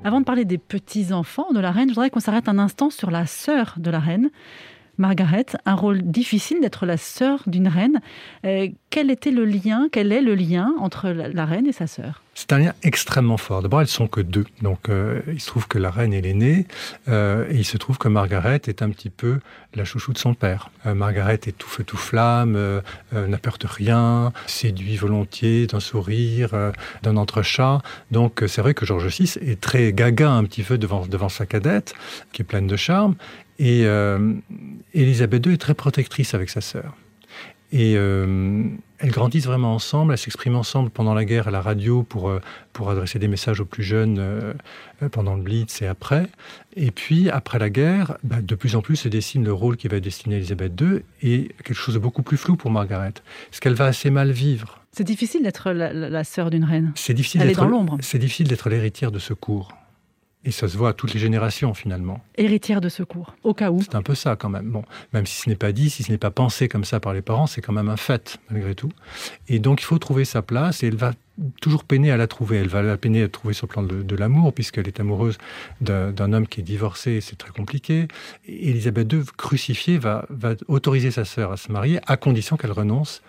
Avant 0.05 0.21
de 0.21 0.25
parler 0.25 0.45
des 0.45 0.59
petits-enfants 0.59 1.53
de 1.53 1.61
la 1.61 1.71
reine, 1.71 1.89
je 1.89 1.95
voudrais 1.95 2.11
qu'on 2.11 2.21
s'arrête 2.21 2.49
un 2.49 2.59
instant 2.59 2.89
sur 2.91 3.11
la 3.11 3.27
sœur 3.27 3.75
de 3.77 3.91
la 3.91 4.01
reine. 4.01 4.31
Margaret, 4.99 5.47
un 5.65 5.77
rôle 5.77 6.03
difficile 6.03 6.61
d'être 6.61 6.85
la 6.85 6.97
sœur 6.97 7.43
d'une 7.47 7.69
reine. 7.69 8.01
Euh, 8.45 8.69
quel 8.91 9.11
était 9.11 9.31
le 9.31 9.45
lien, 9.45 9.89
quel 9.93 10.13
est 10.13 10.21
le 10.21 10.35
lien 10.35 10.75
entre 10.81 11.09
la 11.11 11.45
reine 11.45 11.67
et 11.67 11.73
sa 11.73 11.87
sœur? 11.87 12.23
C'est 12.35 12.53
un 12.53 12.59
lien 12.59 12.73
extrêmement 12.83 13.37
fort. 13.37 13.63
D'abord, 13.63 13.81
elles 13.81 13.89
sont 13.89 14.09
que 14.09 14.21
deux. 14.21 14.45
Donc, 14.63 14.89
euh, 14.89 15.21
il 15.29 15.41
se 15.41 15.47
trouve 15.47 15.69
que 15.69 15.79
la 15.79 15.91
reine 15.91 16.13
est 16.13 16.21
l'aînée, 16.21 16.67
euh, 17.09 17.47
et 17.51 17.57
il 17.57 17.65
se 17.65 17.77
trouve 17.77 17.99
que 17.99 18.09
Margaret 18.09 18.61
est 18.67 18.83
un 18.83 18.91
petit 18.91 19.11
peu 19.11 19.39
la 19.75 19.85
chouchou 19.85 20.13
de 20.13 20.19
son 20.19 20.35
père. 20.35 20.71
Margaret 20.85 21.41
est 21.47 21.57
tout 21.57 21.69
feu 21.69 21.85
tout 21.85 21.97
flamme, 21.97 22.81
n'a 23.13 23.39
peur 23.39 23.59
de 23.59 23.67
rien, 23.67 24.33
séduit 24.47 24.97
volontiers 24.97 25.67
d'un 25.67 25.81
sourire, 25.81 26.73
d'un 27.03 27.17
entrechat. 27.17 27.83
Donc, 28.11 28.43
c'est 28.47 28.63
vrai 28.63 28.73
que 28.75 28.87
George 28.87 29.07
VI 29.07 29.35
est 29.43 29.61
très 29.61 29.93
gaga 29.93 30.31
un 30.31 30.45
petit 30.45 30.63
peu 30.63 30.79
devant, 30.79 31.07
devant 31.07 31.29
sa 31.29 31.45
cadette, 31.45 31.95
qui 32.33 32.43
est 32.43 32.47
pleine 32.47 32.67
de 32.67 32.77
charme. 32.77 33.15
Et 33.59 33.85
Élisabeth 34.95 35.47
II 35.47 35.55
est 35.55 35.59
très 35.59 35.75
protectrice 35.75 36.35
avec 36.35 36.51
sa 36.51 36.61
sœur. 36.61 36.95
Et 37.71 37.95
euh, 37.97 38.65
elles 38.99 39.11
grandissent 39.11 39.45
vraiment 39.47 39.75
ensemble, 39.75 40.13
elles 40.13 40.19
s'expriment 40.19 40.57
ensemble 40.57 40.89
pendant 40.89 41.13
la 41.13 41.27
guerre 41.27 41.49
à 41.49 41.51
la 41.51 41.61
radio 41.61 42.03
pour, 42.03 42.31
euh, 42.31 42.41
pour 42.73 42.91
adresser 42.91 43.19
des 43.19 43.29
messages 43.29 43.61
aux 43.61 43.67
plus 43.67 43.83
jeunes 43.83 44.17
euh, 44.19 44.55
pendant 45.13 45.35
le 45.35 45.43
Blitz 45.43 45.83
et 45.83 45.87
après. 45.87 46.29
Et 46.77 46.91
puis, 46.91 47.29
après 47.29 47.59
la 47.59 47.69
guerre, 47.69 48.17
bah, 48.23 48.41
de 48.41 48.55
plus 48.55 48.75
en 48.75 48.81
plus 48.81 48.97
se 48.97 49.09
dessine 49.09 49.45
le 49.45 49.53
rôle 49.53 49.77
qui 49.77 49.87
va 49.89 49.99
être 49.99 50.05
destiné 50.05 50.37
à 50.37 50.39
Elisabeth 50.39 50.81
II 50.81 51.03
et 51.23 51.49
quelque 51.63 51.75
chose 51.75 51.95
de 51.95 52.01
beaucoup 52.01 52.23
plus 52.23 52.39
flou 52.39 52.57
pour 52.57 52.71
Margaret. 52.71 53.15
Ce 53.51 53.61
qu'elle 53.61 53.75
va 53.75 53.85
assez 53.85 54.09
mal 54.09 54.31
vivre. 54.31 54.81
C'est 54.93 55.05
difficile 55.05 55.43
d'être 55.43 55.71
la, 55.73 55.93
la, 55.93 56.25
sœur 56.25 56.49
d'une 56.49 56.65
reine. 56.65 56.93
C'est 56.95 57.13
difficile 57.13 57.53
dans 57.53 57.69
l'ombre. 57.69 57.99
C'est 58.01 58.19
difficile 58.19 58.49
d'être 58.49 58.71
l'héritière 58.71 59.13
de 59.13 59.19
ce 59.19 59.35
cours. 59.35 59.77
Et 60.45 60.53
ça 60.53 60.69
se 60.69 60.77
voit 60.77 60.91
à 60.91 60.93
toutes 60.93 61.13
les 61.15 61.21
générations 61.21 61.75
finalement. 61.75 62.23
Héritière 62.37 62.81
de 62.81 62.89
secours, 62.89 63.35
au 63.43 63.55
cas 63.55 63.71
où. 63.71 63.83
C'est 63.83 63.97
un 63.97 64.03
peu 64.03 64.15
ça 64.15 64.37
quand 64.37 64.49
même. 64.49 64.71
Bon, 64.71 64.85
même 65.13 65.27
si 65.27 65.43
ce 65.43 65.49
n'est 65.49 65.57
pas 65.57 65.73
dit, 65.73 65.91
si 65.91 66.05
ce 66.05 66.13
n'est 66.13 66.19
pas 66.19 66.31
pensé 66.31 66.69
comme 66.69 66.85
ça 66.85 67.01
par 67.01 67.13
les 67.13 67.23
parents, 67.23 67.47
c'est 67.47 67.61
quand 67.61 67.73
même 67.73 67.89
un 67.89 67.97
fait 67.97 68.39
malgré 68.51 68.75
tout. 68.75 68.91
Et 69.49 69.59
donc 69.59 69.81
il 69.83 69.85
faut 69.85 69.99
trouver 69.99 70.25
sa 70.25 70.41
place 70.41 70.83
et 70.83 70.87
elle 70.87 70.97
va 70.97 71.13
toujours 71.61 71.83
peiner 71.85 72.13
à 72.13 72.17
la 72.17 72.29
trouver. 72.29 72.59
Elle 72.59 72.69
va 72.69 72.83
la 72.83 72.97
peiner 72.97 73.19
à 73.19 73.23
la 73.23 73.29
trouver 73.29 73.53
sur 73.53 73.67
le 73.67 73.73
plan 73.73 73.83
de, 73.83 74.17
l'amour 74.17 74.53
puisqu'elle 74.53 74.87
est 74.87 75.01
amoureuse 75.01 75.39
d'un 75.81 76.33
homme 76.33 76.47
qui 76.47 76.61
est 76.61 76.65
divorcé, 76.65 77.21
c'est 77.21 77.37
très 77.37 77.51
compliqué. 77.51 78.07
Et 78.47 78.71
Elisabeth 78.71 79.13
II, 79.13 79.23
crucifiée, 79.37 79.99
va, 79.99 80.25
va 80.31 80.55
autoriser 80.69 81.11
sa 81.11 81.25
sœur 81.25 81.53
à 81.53 81.57
se 81.57 81.71
marier 81.73 82.01
à 82.07 82.17
condition 82.17 82.57
qu'elle 82.57 82.73
renonce 82.73 83.23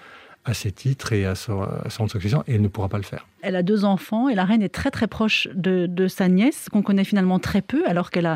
à 0.50 0.54
ses 0.54 0.72
titres 0.72 1.14
et 1.14 1.26
à 1.26 1.36
son, 1.36 1.62
à 1.62 1.90
succession, 1.90 2.44
et 2.48 2.56
elle 2.56 2.62
ne 2.62 2.68
pourra 2.68 2.90
pas 2.90 2.98
le 2.98 3.04
faire. 3.04 3.28
Elle 3.42 3.56
a 3.56 3.64
deux 3.64 3.86
enfants 3.86 4.30
et 4.30 4.36
la 4.36 4.46
reine 4.46 4.62
est 4.62 4.74
très 4.74 4.92
très 4.92 5.08
proche 5.08 5.48
de, 5.54 6.08
sa 6.08 6.28
nièce, 6.28 6.68
qu'on 6.70 6.82
connaît 6.82 7.04
finalement 7.04 7.40
très 7.40 7.62
peu, 7.62 7.84
alors 7.88 8.10
qu'elle 8.12 8.28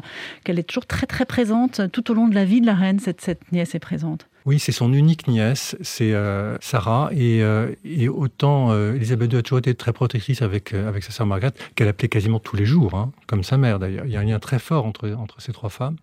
est 0.46 0.64
toujours 0.64 0.86
très 0.86 1.08
très 1.08 1.26
présente 1.26 1.82
tout 1.92 2.12
au 2.12 2.14
long 2.14 2.28
de 2.28 2.36
la 2.36 2.46
vie 2.46 2.62
de 2.62 2.66
la 2.66 2.76
reine, 2.76 3.00
cette 3.00 3.52
nièce 3.52 3.76
est 3.76 3.80
présente. 3.80 4.28
Oui, 4.46 4.60
c'est 4.60 4.74
son 4.74 4.92
unique 4.92 5.28
nièce, 5.28 5.78
c'est 5.82 6.14
euh, 6.14 6.58
Sarah. 6.60 7.10
Et, 7.14 7.42
euh, 7.42 7.74
autant 8.10 8.72
euh, 8.72 8.96
Elisabeth 8.96 9.32
II 9.32 9.40
a 9.40 9.42
toujours 9.42 9.60
été 9.60 9.74
très 9.74 9.94
protectrice 9.94 10.42
avec, 10.42 10.74
avec 10.74 11.04
sa 11.04 11.12
sœur 11.12 11.26
Margaret, 11.26 11.54
qu'elle 11.76 11.88
appelait 11.88 12.10
quasiment 12.10 12.40
tous 12.40 12.58
les 12.58 12.66
jours, 12.66 12.94
hein, 12.94 13.14
comme 13.26 13.44
sa 13.44 13.58
mère 13.58 13.80
d'ailleurs. 13.80 14.06
Il 14.06 14.12
y 14.12 14.18
a 14.18 14.20
un 14.20 14.26
lien 14.26 14.40
très 14.40 14.60
fort 14.60 14.86
entre, 14.86 15.10
entre 15.12 15.42
ces 15.42 15.54
trois 15.54 15.70
femmes. 15.70 15.96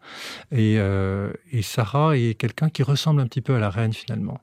Et, 0.52 0.76
et 1.52 1.62
Sarah 1.62 2.16
est 2.16 2.35
quelqu'un 2.35 2.70
qui 2.70 2.82
ressemble 2.82 3.20
un 3.20 3.26
petit 3.26 3.42
peu 3.42 3.54
à 3.54 3.59
la 3.59 3.68
reine 3.68 3.92
finalement. 3.92 4.40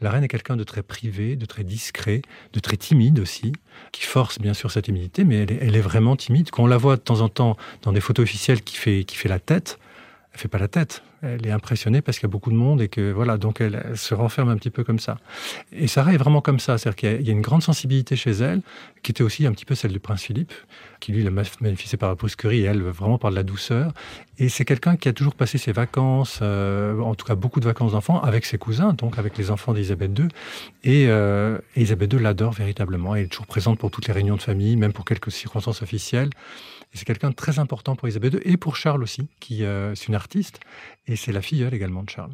La 0.00 0.10
reine 0.10 0.24
est 0.24 0.28
quelqu'un 0.28 0.56
de 0.56 0.64
très 0.64 0.82
privé, 0.82 1.36
de 1.36 1.46
très 1.46 1.64
discret, 1.64 2.22
de 2.52 2.60
très 2.60 2.76
timide 2.76 3.18
aussi, 3.18 3.52
qui 3.92 4.04
force 4.04 4.38
bien 4.38 4.54
sûr 4.54 4.70
sa 4.70 4.82
timidité, 4.82 5.24
mais 5.24 5.36
elle 5.36 5.52
est, 5.52 5.58
elle 5.60 5.76
est 5.76 5.80
vraiment 5.80 6.16
timide. 6.16 6.50
Quand 6.50 6.64
on 6.64 6.68
la 6.68 6.76
voit 6.76 6.96
de 6.96 7.02
temps 7.02 7.20
en 7.20 7.28
temps 7.28 7.56
dans 7.82 7.92
des 7.92 8.00
photos 8.00 8.22
officielles 8.22 8.62
qui 8.62 8.76
fait, 8.76 9.04
qui 9.04 9.16
fait 9.16 9.28
la 9.28 9.40
tête, 9.40 9.78
fait 10.40 10.48
pas 10.48 10.58
la 10.58 10.68
tête 10.68 11.02
elle 11.22 11.46
est 11.46 11.50
impressionnée 11.50 12.00
parce 12.00 12.18
qu'il 12.18 12.26
y 12.26 12.30
a 12.30 12.32
beaucoup 12.32 12.50
de 12.50 12.56
monde 12.56 12.80
et 12.80 12.88
que 12.88 13.12
voilà, 13.12 13.36
donc 13.36 13.60
elle, 13.60 13.92
se 13.94 14.14
renferme 14.14 14.48
un 14.48 14.56
petit 14.56 14.70
peu 14.70 14.84
comme 14.84 14.98
ça. 14.98 15.18
Et 15.72 15.86
Sarah 15.86 16.14
est 16.14 16.18
vraiment 16.18 16.40
comme 16.40 16.58
ça, 16.58 16.78
c'est-à-dire 16.78 16.96
qu'il 16.96 17.26
y, 17.26 17.30
a 17.30 17.32
une 17.32 17.42
grande 17.42 17.62
sensibilité 17.62 18.16
chez 18.16 18.30
elle, 18.30 18.62
qui 19.02 19.12
était 19.12 19.22
aussi 19.22 19.46
un 19.46 19.52
petit 19.52 19.64
peu 19.64 19.74
celle 19.74 19.92
du 19.92 20.00
prince 20.00 20.22
Philippe, 20.22 20.52
qui 20.98 21.12
lui 21.12 21.22
l'a 21.22 21.30
magnifié 21.30 21.98
par 21.98 22.08
la 22.08 22.14
brusquerie 22.14 22.60
et 22.60 22.64
elle 22.64 22.82
vraiment 22.82 23.18
par 23.18 23.30
de 23.30 23.36
la 23.36 23.42
douceur. 23.42 23.92
Et 24.38 24.48
c'est 24.48 24.64
quelqu'un 24.64 24.96
qui 24.96 25.08
a 25.08 25.12
toujours 25.12 25.34
passé 25.34 25.58
ses 25.58 25.72
vacances, 25.72 26.38
euh, 26.42 26.98
en 27.00 27.14
tout 27.14 27.26
cas 27.26 27.34
beaucoup 27.34 27.60
de 27.60 27.66
vacances 27.66 27.92
d'enfants, 27.92 28.20
avec 28.20 28.46
ses 28.46 28.56
cousins, 28.56 28.94
donc 28.94 29.18
avec 29.18 29.36
les 29.36 29.50
enfants 29.50 29.74
d'Elisabeth 29.74 30.18
II. 30.18 30.28
Et 30.84 31.06
euh, 31.08 31.58
Elisabeth 31.76 32.12
II 32.14 32.20
l'adore 32.20 32.52
véritablement. 32.52 33.14
Elle 33.14 33.24
est 33.24 33.28
toujours 33.28 33.46
présente 33.46 33.78
pour 33.78 33.90
toutes 33.90 34.06
les 34.06 34.14
réunions 34.14 34.36
de 34.36 34.42
famille, 34.42 34.76
même 34.76 34.92
pour 34.92 35.04
quelques 35.04 35.30
circonstances 35.30 35.82
officielles. 35.82 36.30
C'est 36.92 37.04
quelqu'un 37.04 37.30
de 37.30 37.34
très 37.34 37.58
important 37.58 37.94
pour 37.96 38.08
Elisabeth 38.08 38.34
II 38.34 38.40
et 38.44 38.56
pour 38.56 38.76
Charles 38.76 39.02
aussi, 39.02 39.28
qui 39.38 39.64
euh, 39.64 39.92
est 39.92 40.08
une 40.08 40.14
artiste. 40.14 40.60
Et 41.06 41.16
c'est 41.16 41.32
la 41.32 41.42
filleule 41.42 41.74
également 41.74 42.02
de 42.02 42.10
Charles. 42.10 42.32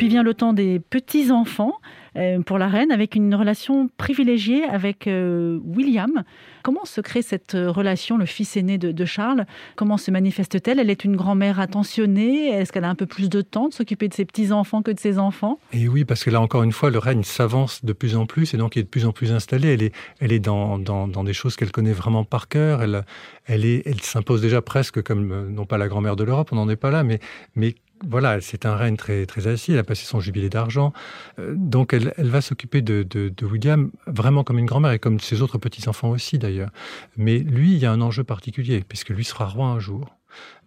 Puis 0.00 0.08
vient 0.08 0.22
le 0.22 0.32
temps 0.32 0.54
des 0.54 0.80
petits-enfants. 0.80 1.74
Euh, 2.16 2.40
pour 2.40 2.58
la 2.58 2.66
reine, 2.66 2.90
avec 2.90 3.14
une 3.14 3.32
relation 3.36 3.88
privilégiée 3.96 4.64
avec 4.64 5.06
euh, 5.06 5.60
William. 5.64 6.24
Comment 6.64 6.84
se 6.84 7.00
crée 7.00 7.22
cette 7.22 7.54
euh, 7.54 7.70
relation, 7.70 8.18
le 8.18 8.26
fils 8.26 8.56
aîné 8.56 8.78
de, 8.78 9.04
Charles? 9.04 9.46
Comment 9.76 9.96
se 9.96 10.10
manifeste-t-elle? 10.10 10.80
Elle 10.80 10.90
est 10.90 11.04
une 11.04 11.14
grand-mère 11.14 11.60
attentionnée? 11.60 12.48
Est-ce 12.48 12.72
qu'elle 12.72 12.82
a 12.82 12.88
un 12.88 12.96
peu 12.96 13.06
plus 13.06 13.28
de 13.28 13.42
temps 13.42 13.68
de 13.68 13.74
s'occuper 13.74 14.08
de 14.08 14.14
ses 14.14 14.24
petits-enfants 14.24 14.82
que 14.82 14.90
de 14.90 14.98
ses 14.98 15.20
enfants? 15.20 15.60
Et 15.72 15.86
oui, 15.86 16.04
parce 16.04 16.24
que 16.24 16.30
là, 16.30 16.40
encore 16.40 16.64
une 16.64 16.72
fois, 16.72 16.90
le 16.90 16.98
règne 16.98 17.22
s'avance 17.22 17.84
de 17.84 17.92
plus 17.92 18.16
en 18.16 18.26
plus 18.26 18.54
et 18.54 18.56
donc 18.56 18.76
est 18.76 18.82
de 18.82 18.88
plus 18.88 19.06
en 19.06 19.12
plus 19.12 19.30
installé. 19.30 19.68
Elle 19.68 19.82
est, 19.84 19.94
elle 20.18 20.32
est 20.32 20.40
dans, 20.40 20.80
dans, 20.80 21.22
des 21.22 21.32
choses 21.32 21.54
qu'elle 21.54 21.70
connaît 21.70 21.92
vraiment 21.92 22.24
par 22.24 22.48
cœur. 22.48 22.82
Elle, 22.82 23.04
elle, 23.46 23.64
est, 23.64 23.86
elle 23.86 24.00
s'impose 24.00 24.42
déjà 24.42 24.62
presque 24.62 25.00
comme, 25.02 25.50
non 25.50 25.64
pas 25.64 25.78
la 25.78 25.86
grand-mère 25.86 26.16
de 26.16 26.24
l'Europe, 26.24 26.48
on 26.50 26.56
n'en 26.56 26.68
est 26.68 26.76
pas 26.76 26.90
là, 26.90 27.04
mais, 27.04 27.20
mais 27.54 27.76
voilà, 28.06 28.40
c'est 28.40 28.64
un 28.64 28.76
règne 28.76 28.96
très, 28.96 29.26
très 29.26 29.46
assis. 29.46 29.72
Elle 29.72 29.78
a 29.78 29.84
passé 29.84 30.06
son 30.06 30.20
jubilé 30.20 30.48
d'argent. 30.48 30.92
Euh, 31.38 31.54
donc, 31.56 31.92
elle, 31.92 32.12
va 32.18 32.40
s'occuper 32.40 32.82
de, 32.82 33.32
William 33.42 33.90
vraiment 34.06 34.44
comme 34.44 34.58
une 34.58 34.66
grand-mère 34.66 34.92
et 34.92 34.98
comme 34.98 35.20
ses 35.20 35.42
autres 35.42 35.58
petits-enfants 35.58 36.10
aussi, 36.10 36.38
d'ailleurs. 36.38 36.70
Mais 37.16 37.38
lui, 37.38 37.72
il 37.72 37.78
y 37.78 37.86
a 37.86 37.92
un 37.92 38.00
enjeu 38.00 38.24
particulier, 38.24 38.84
puisque 38.88 39.10
lui 39.10 39.24
sera 39.24 39.46
roi 39.46 39.66
un 39.66 39.78
jour. 39.78 40.16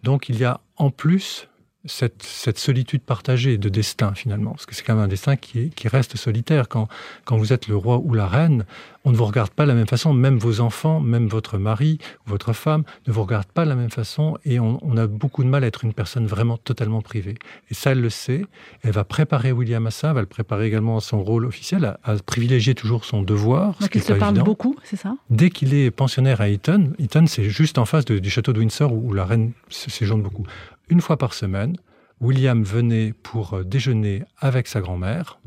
Donc, 0.02 0.28
il 0.28 0.38
y 0.38 0.44
a 0.44 0.60
en 0.76 0.90
plus 0.90 1.48
cette, 1.84 2.58
solitude 2.58 3.02
partagée 3.02 3.58
de 3.58 3.68
destin 3.68 4.14
finalement, 4.14 4.52
parce 4.52 4.66
que 4.66 4.74
c'est 4.74 4.82
quand 4.82 4.94
même 4.94 5.04
un 5.04 5.08
destin 5.08 5.36
qui, 5.36 5.70
qui 5.70 5.88
reste 5.88 6.16
solitaire. 6.16 6.68
Quand, 6.68 6.88
quand 7.24 7.36
vous 7.36 7.52
êtes 7.52 7.68
le 7.68 7.76
roi 7.76 7.98
ou 7.98 8.14
la 8.14 8.26
reine, 8.26 8.64
on 9.04 9.10
ne 9.10 9.16
vous 9.16 9.24
regarde 9.24 9.50
pas 9.50 9.64
de 9.64 9.68
la 9.68 9.74
même 9.74 9.86
façon, 9.86 10.14
même 10.14 10.38
vos 10.38 10.60
enfants, 10.60 11.00
même 11.00 11.26
votre 11.26 11.58
mari 11.58 11.98
ou 12.26 12.30
votre 12.30 12.52
femme 12.52 12.84
ne 13.06 13.12
vous 13.12 13.22
regardent 13.22 13.44
pas 13.46 13.64
de 13.64 13.68
la 13.68 13.74
même 13.74 13.90
façon, 13.90 14.38
et 14.44 14.58
on, 14.58 14.96
a 14.96 15.06
beaucoup 15.06 15.44
de 15.44 15.48
mal 15.48 15.64
à 15.64 15.66
être 15.66 15.84
une 15.84 15.92
personne 15.92 16.26
vraiment 16.26 16.56
totalement 16.56 17.02
privée. 17.02 17.34
Et 17.70 17.74
ça, 17.74 17.92
elle 17.92 18.00
le 18.00 18.10
sait. 18.10 18.46
Elle 18.82 18.92
va 18.92 19.04
préparer 19.04 19.52
William 19.52 19.86
à 19.86 19.90
ça, 19.90 20.08
elle 20.08 20.14
va 20.14 20.20
le 20.20 20.26
préparer 20.26 20.66
également 20.66 20.96
à 20.96 21.00
son 21.00 21.22
rôle 21.22 21.44
officiel, 21.44 21.96
à, 22.02 22.14
privilégier 22.24 22.74
toujours 22.74 23.04
son 23.04 23.22
devoir. 23.22 23.74
Donc 23.80 23.94
il 23.94 24.02
se 24.02 24.12
parle 24.12 24.42
beaucoup, 24.42 24.76
c'est 24.84 24.96
ça? 24.96 25.16
Dès 25.30 25.50
qu'il 25.50 25.74
est 25.74 25.90
pensionnaire 25.90 26.40
à 26.40 26.48
Eton, 26.48 26.92
Eton 26.98 27.26
c'est 27.26 27.50
juste 27.50 27.78
en 27.78 27.84
face 27.84 28.04
du 28.04 28.30
château 28.30 28.52
de 28.52 28.60
Windsor 28.60 28.92
où, 28.92 29.10
où 29.10 29.12
la 29.12 29.24
reine 29.24 29.52
séjourne 29.68 30.22
beaucoup 30.22 30.46
une 30.88 31.00
fois 31.00 31.16
par 31.16 31.34
semaine, 31.34 31.76
William 32.20 32.62
venait 32.62 33.12
pour 33.12 33.54
euh, 33.54 33.64
déjeuner 33.64 34.22
avec 34.38 34.68
sa 34.68 34.80
grand-mère 34.80 35.38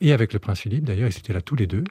et 0.00 0.12
avec 0.12 0.32
le 0.32 0.38
prince 0.38 0.60
Philippe, 0.60 0.84
d'ailleurs, 0.84 1.10
ils 1.10 1.18
étaient 1.18 1.32
là 1.32 1.42
tous 1.42 1.56
les 1.56 1.66
deux. 1.66 1.84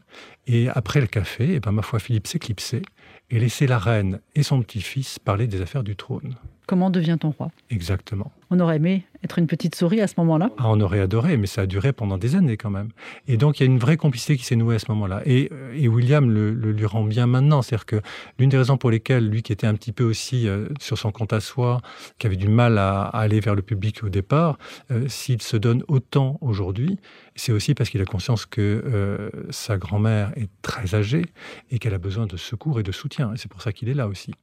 Et 0.48 0.68
après 0.70 1.00
le 1.00 1.08
café, 1.08 1.54
eh 1.56 1.60
ben, 1.60 1.72
ma 1.72 1.84
foi, 1.84 2.00
Philippe 2.00 2.28
s'éclipsait 2.28 2.82
et 3.30 3.40
laissait 3.40 3.68
la 3.68 3.78
reine 3.78 4.20
et 4.36 4.44
son 4.44 4.62
petit-fils 4.62 5.20
parler 5.20 5.48
des 5.48 5.62
affaires 5.62 5.84
du 5.84 5.96
trône. 5.96 6.36
Comment 6.70 6.92
devient-on 6.92 7.32
roi? 7.32 7.50
Exactement. 7.72 8.32
On 8.52 8.60
aurait 8.60 8.76
aimé 8.76 9.04
être 9.24 9.40
une 9.40 9.48
petite 9.48 9.74
souris 9.74 10.02
à 10.02 10.08
ce 10.08 10.14
moment-là 10.18 10.52
ah, 10.60 10.66
On 10.68 10.80
aurait 10.82 11.00
adoré, 11.00 11.36
mais 11.36 11.48
ça 11.48 11.62
a 11.62 11.66
duré 11.66 11.94
pendant 11.94 12.20
des 12.20 12.36
années 12.36 12.58
quand 12.58 12.70
même. 12.70 12.90
Et 13.28 13.38
donc 13.38 13.60
il 13.60 13.64
y 13.64 13.66
a 13.66 13.66
une 13.66 13.80
vraie 13.80 13.98
complicité 13.98 14.38
qui 14.38 14.44
s'est 14.44 14.56
nouée 14.56 14.76
à 14.76 14.80
ce 14.80 14.86
moment-là. 14.90 15.24
Et, 15.26 15.50
et, 15.74 15.88
William 15.88 16.30
le, 16.30 16.52
lui 16.52 16.86
rend 16.86 17.06
bien 17.06 17.26
maintenant. 17.26 17.64
C'est-à-dire 17.64 17.88
que 17.88 18.02
l'une 18.38 18.50
des 18.50 18.58
raisons 18.60 18.78
pour 18.78 18.92
lesquelles 18.92 19.28
lui, 19.28 19.42
qui 19.42 19.52
était 19.52 19.66
un 19.66 19.74
petit 19.74 19.92
peu 19.92 20.04
aussi 20.04 20.48
euh, 20.48 20.68
sur 20.80 21.00
son 21.00 21.12
compte 21.12 21.34
à 21.34 21.40
soi, 21.40 21.82
qui 22.20 22.28
avait 22.28 22.36
du 22.36 22.50
mal 22.50 22.78
à, 22.78 23.02
aller 23.02 23.40
vers 23.40 23.56
le 23.56 23.64
public 23.64 24.04
au 24.04 24.10
départ, 24.10 24.60
euh, 24.92 25.08
s'il 25.08 25.42
se 25.42 25.58
donne 25.58 25.84
autant 25.88 26.38
aujourd'hui, 26.42 27.00
c'est 27.36 27.52
aussi 27.52 27.74
parce 27.74 27.90
qu'il 27.90 28.02
a 28.02 28.06
conscience 28.06 28.46
que 28.46 28.62
euh, 28.62 29.32
sa 29.50 29.78
grand-mère 29.78 30.34
est 30.36 30.52
très 30.62 30.94
âgée 30.94 31.26
et 31.72 31.80
qu'elle 31.80 31.96
a 31.96 32.00
besoin 32.00 32.28
de 32.28 32.38
secours 32.38 32.80
et 32.80 32.84
de 32.84 32.92
soutien. 32.92 33.34
Et 33.34 33.38
c'est 33.38 33.50
pour 33.50 33.64
ça 33.64 33.72
qu'il 33.72 33.90
est 33.90 33.96
là 33.96 34.08
aussi. 34.08 34.36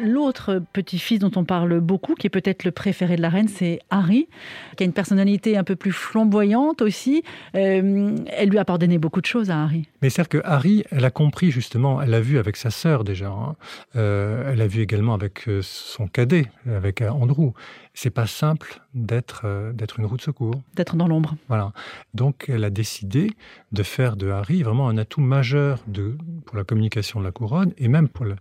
L'autre 0.00 0.62
petit-fils 0.72 1.18
dont 1.18 1.30
on 1.34 1.44
parle 1.44 1.80
beaucoup, 1.80 2.14
qui 2.14 2.26
est 2.28 2.30
peut-être 2.30 2.64
le 2.64 2.70
préféré 2.70 3.16
de 3.16 3.22
la 3.22 3.28
reine, 3.28 3.48
c'est 3.48 3.80
Harry, 3.90 4.28
qui 4.76 4.84
a 4.84 4.86
une 4.86 4.92
personnalité 4.92 5.56
un 5.56 5.64
peu 5.64 5.74
plus 5.74 5.92
flamboyante 5.92 6.82
aussi. 6.82 7.24
Euh, 7.56 8.16
elle 8.28 8.48
lui 8.48 8.58
a 8.58 8.64
pardonné 8.64 8.98
beaucoup 8.98 9.20
de 9.20 9.26
choses 9.26 9.50
à 9.50 9.62
Harry. 9.62 9.88
Mais 10.02 10.10
c'est 10.10 10.28
que 10.28 10.40
Harry, 10.44 10.84
elle 10.90 11.04
a 11.04 11.10
compris 11.10 11.50
justement, 11.50 12.00
elle 12.00 12.10
l'a 12.10 12.20
vu 12.20 12.38
avec 12.38 12.56
sa 12.56 12.70
sœur 12.70 13.04
déjà, 13.04 13.28
hein. 13.30 13.56
euh, 13.96 14.50
elle 14.52 14.58
l'a 14.58 14.66
vu 14.66 14.80
également 14.80 15.14
avec 15.14 15.48
euh, 15.48 15.60
son 15.62 16.06
cadet, 16.06 16.46
avec 16.66 17.02
Andrew 17.02 17.52
c'est 17.98 18.10
pas 18.10 18.28
simple 18.28 18.80
d'être 18.94 19.42
euh, 19.44 19.72
d'être 19.72 19.98
une 19.98 20.06
roue 20.06 20.16
de 20.16 20.22
secours. 20.22 20.54
D'être 20.74 20.94
dans 20.94 21.08
l'ombre. 21.08 21.34
Voilà. 21.48 21.72
Donc 22.14 22.44
elle 22.48 22.62
a 22.62 22.70
décidé 22.70 23.32
de 23.72 23.82
faire 23.82 24.16
de 24.16 24.28
Harry 24.28 24.62
vraiment 24.62 24.88
un 24.88 24.98
atout 24.98 25.20
majeur 25.20 25.82
de, 25.88 26.16
pour 26.46 26.56
la 26.56 26.62
communication 26.62 27.18
de 27.18 27.24
la 27.24 27.32
couronne 27.32 27.72
et 27.76 27.88
même 27.88 28.08
pour 28.08 28.24
le, 28.24 28.36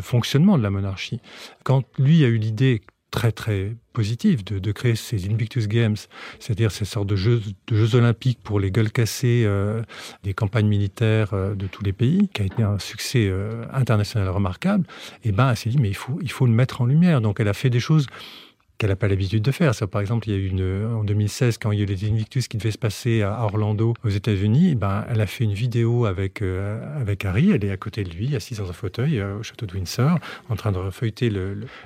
fonctionnement 0.00 0.56
de 0.56 0.62
la 0.62 0.70
monarchie. 0.70 1.20
Quand 1.64 1.82
lui 1.98 2.24
a 2.24 2.28
eu 2.28 2.36
l'idée 2.36 2.82
très 3.10 3.32
très 3.32 3.74
positive 3.92 4.44
de, 4.44 4.72
créer 4.72 4.94
ces 4.94 5.28
Invictus 5.28 5.66
Games, 5.66 5.96
c'est-à-dire 6.38 6.70
ces 6.70 6.84
sortes 6.84 7.08
de 7.08 7.16
jeux, 7.16 7.42
de 7.66 7.76
jeux 7.76 7.96
olympiques 7.96 8.38
pour 8.42 8.60
les 8.60 8.70
gueules 8.70 8.92
cassées 8.92 9.42
euh, 9.44 9.82
des 10.22 10.32
campagnes 10.32 10.68
militaires 10.68 11.34
euh, 11.34 11.54
de 11.54 11.66
tous 11.66 11.82
les 11.82 11.92
pays, 11.92 12.28
qui 12.32 12.42
a 12.42 12.44
été 12.44 12.62
un 12.62 12.78
succès 12.78 13.32
international 13.72 14.28
remarquable, 14.28 14.84
et 15.24 15.30
eh 15.30 15.32
ben 15.32 15.50
elle 15.50 15.56
s'est 15.56 15.70
dit 15.70 15.78
mais 15.78 15.88
il 15.88 15.96
faut, 15.96 16.18
il 16.22 16.30
faut 16.30 16.46
le 16.46 16.52
mettre 16.52 16.80
en 16.82 16.86
lumière. 16.86 17.20
Donc 17.20 17.40
elle 17.40 17.48
a 17.48 17.54
fait 17.54 17.70
des 17.70 17.80
choses 17.80 18.06
qu'elle 18.80 18.88
n'a 18.88 18.96
pas 18.96 19.08
l'habitude 19.08 19.42
de 19.42 19.50
faire. 19.50 19.74
Ça, 19.74 19.86
par 19.86 20.00
exemple, 20.00 20.26
il 20.28 20.32
y 20.32 20.34
a 20.34 20.38
eu 20.38 20.46
une, 20.46 20.86
en 20.86 21.04
2016, 21.04 21.58
quand 21.58 21.70
il 21.70 21.78
y 21.78 21.82
a 21.82 21.84
eu 21.84 21.86
les 21.86 22.08
Invictus 22.08 22.48
qui 22.48 22.56
devaient 22.56 22.70
se 22.70 22.78
passer 22.78 23.20
à 23.20 23.44
Orlando, 23.44 23.92
aux 24.02 24.08
États-Unis, 24.08 24.74
ben, 24.74 25.04
elle 25.10 25.20
a 25.20 25.26
fait 25.26 25.44
une 25.44 25.52
vidéo 25.52 26.06
avec, 26.06 26.40
euh, 26.40 26.80
avec 26.98 27.26
Harry. 27.26 27.50
Elle 27.50 27.62
est 27.62 27.70
à 27.70 27.76
côté 27.76 28.04
de 28.04 28.10
lui, 28.10 28.34
assise 28.34 28.58
dans 28.58 28.70
un 28.70 28.72
fauteuil 28.72 29.20
euh, 29.20 29.36
au 29.36 29.42
château 29.42 29.66
de 29.66 29.74
Windsor, 29.74 30.18
en 30.48 30.56
train 30.56 30.72
de 30.72 30.78
feuilleter 30.90 31.30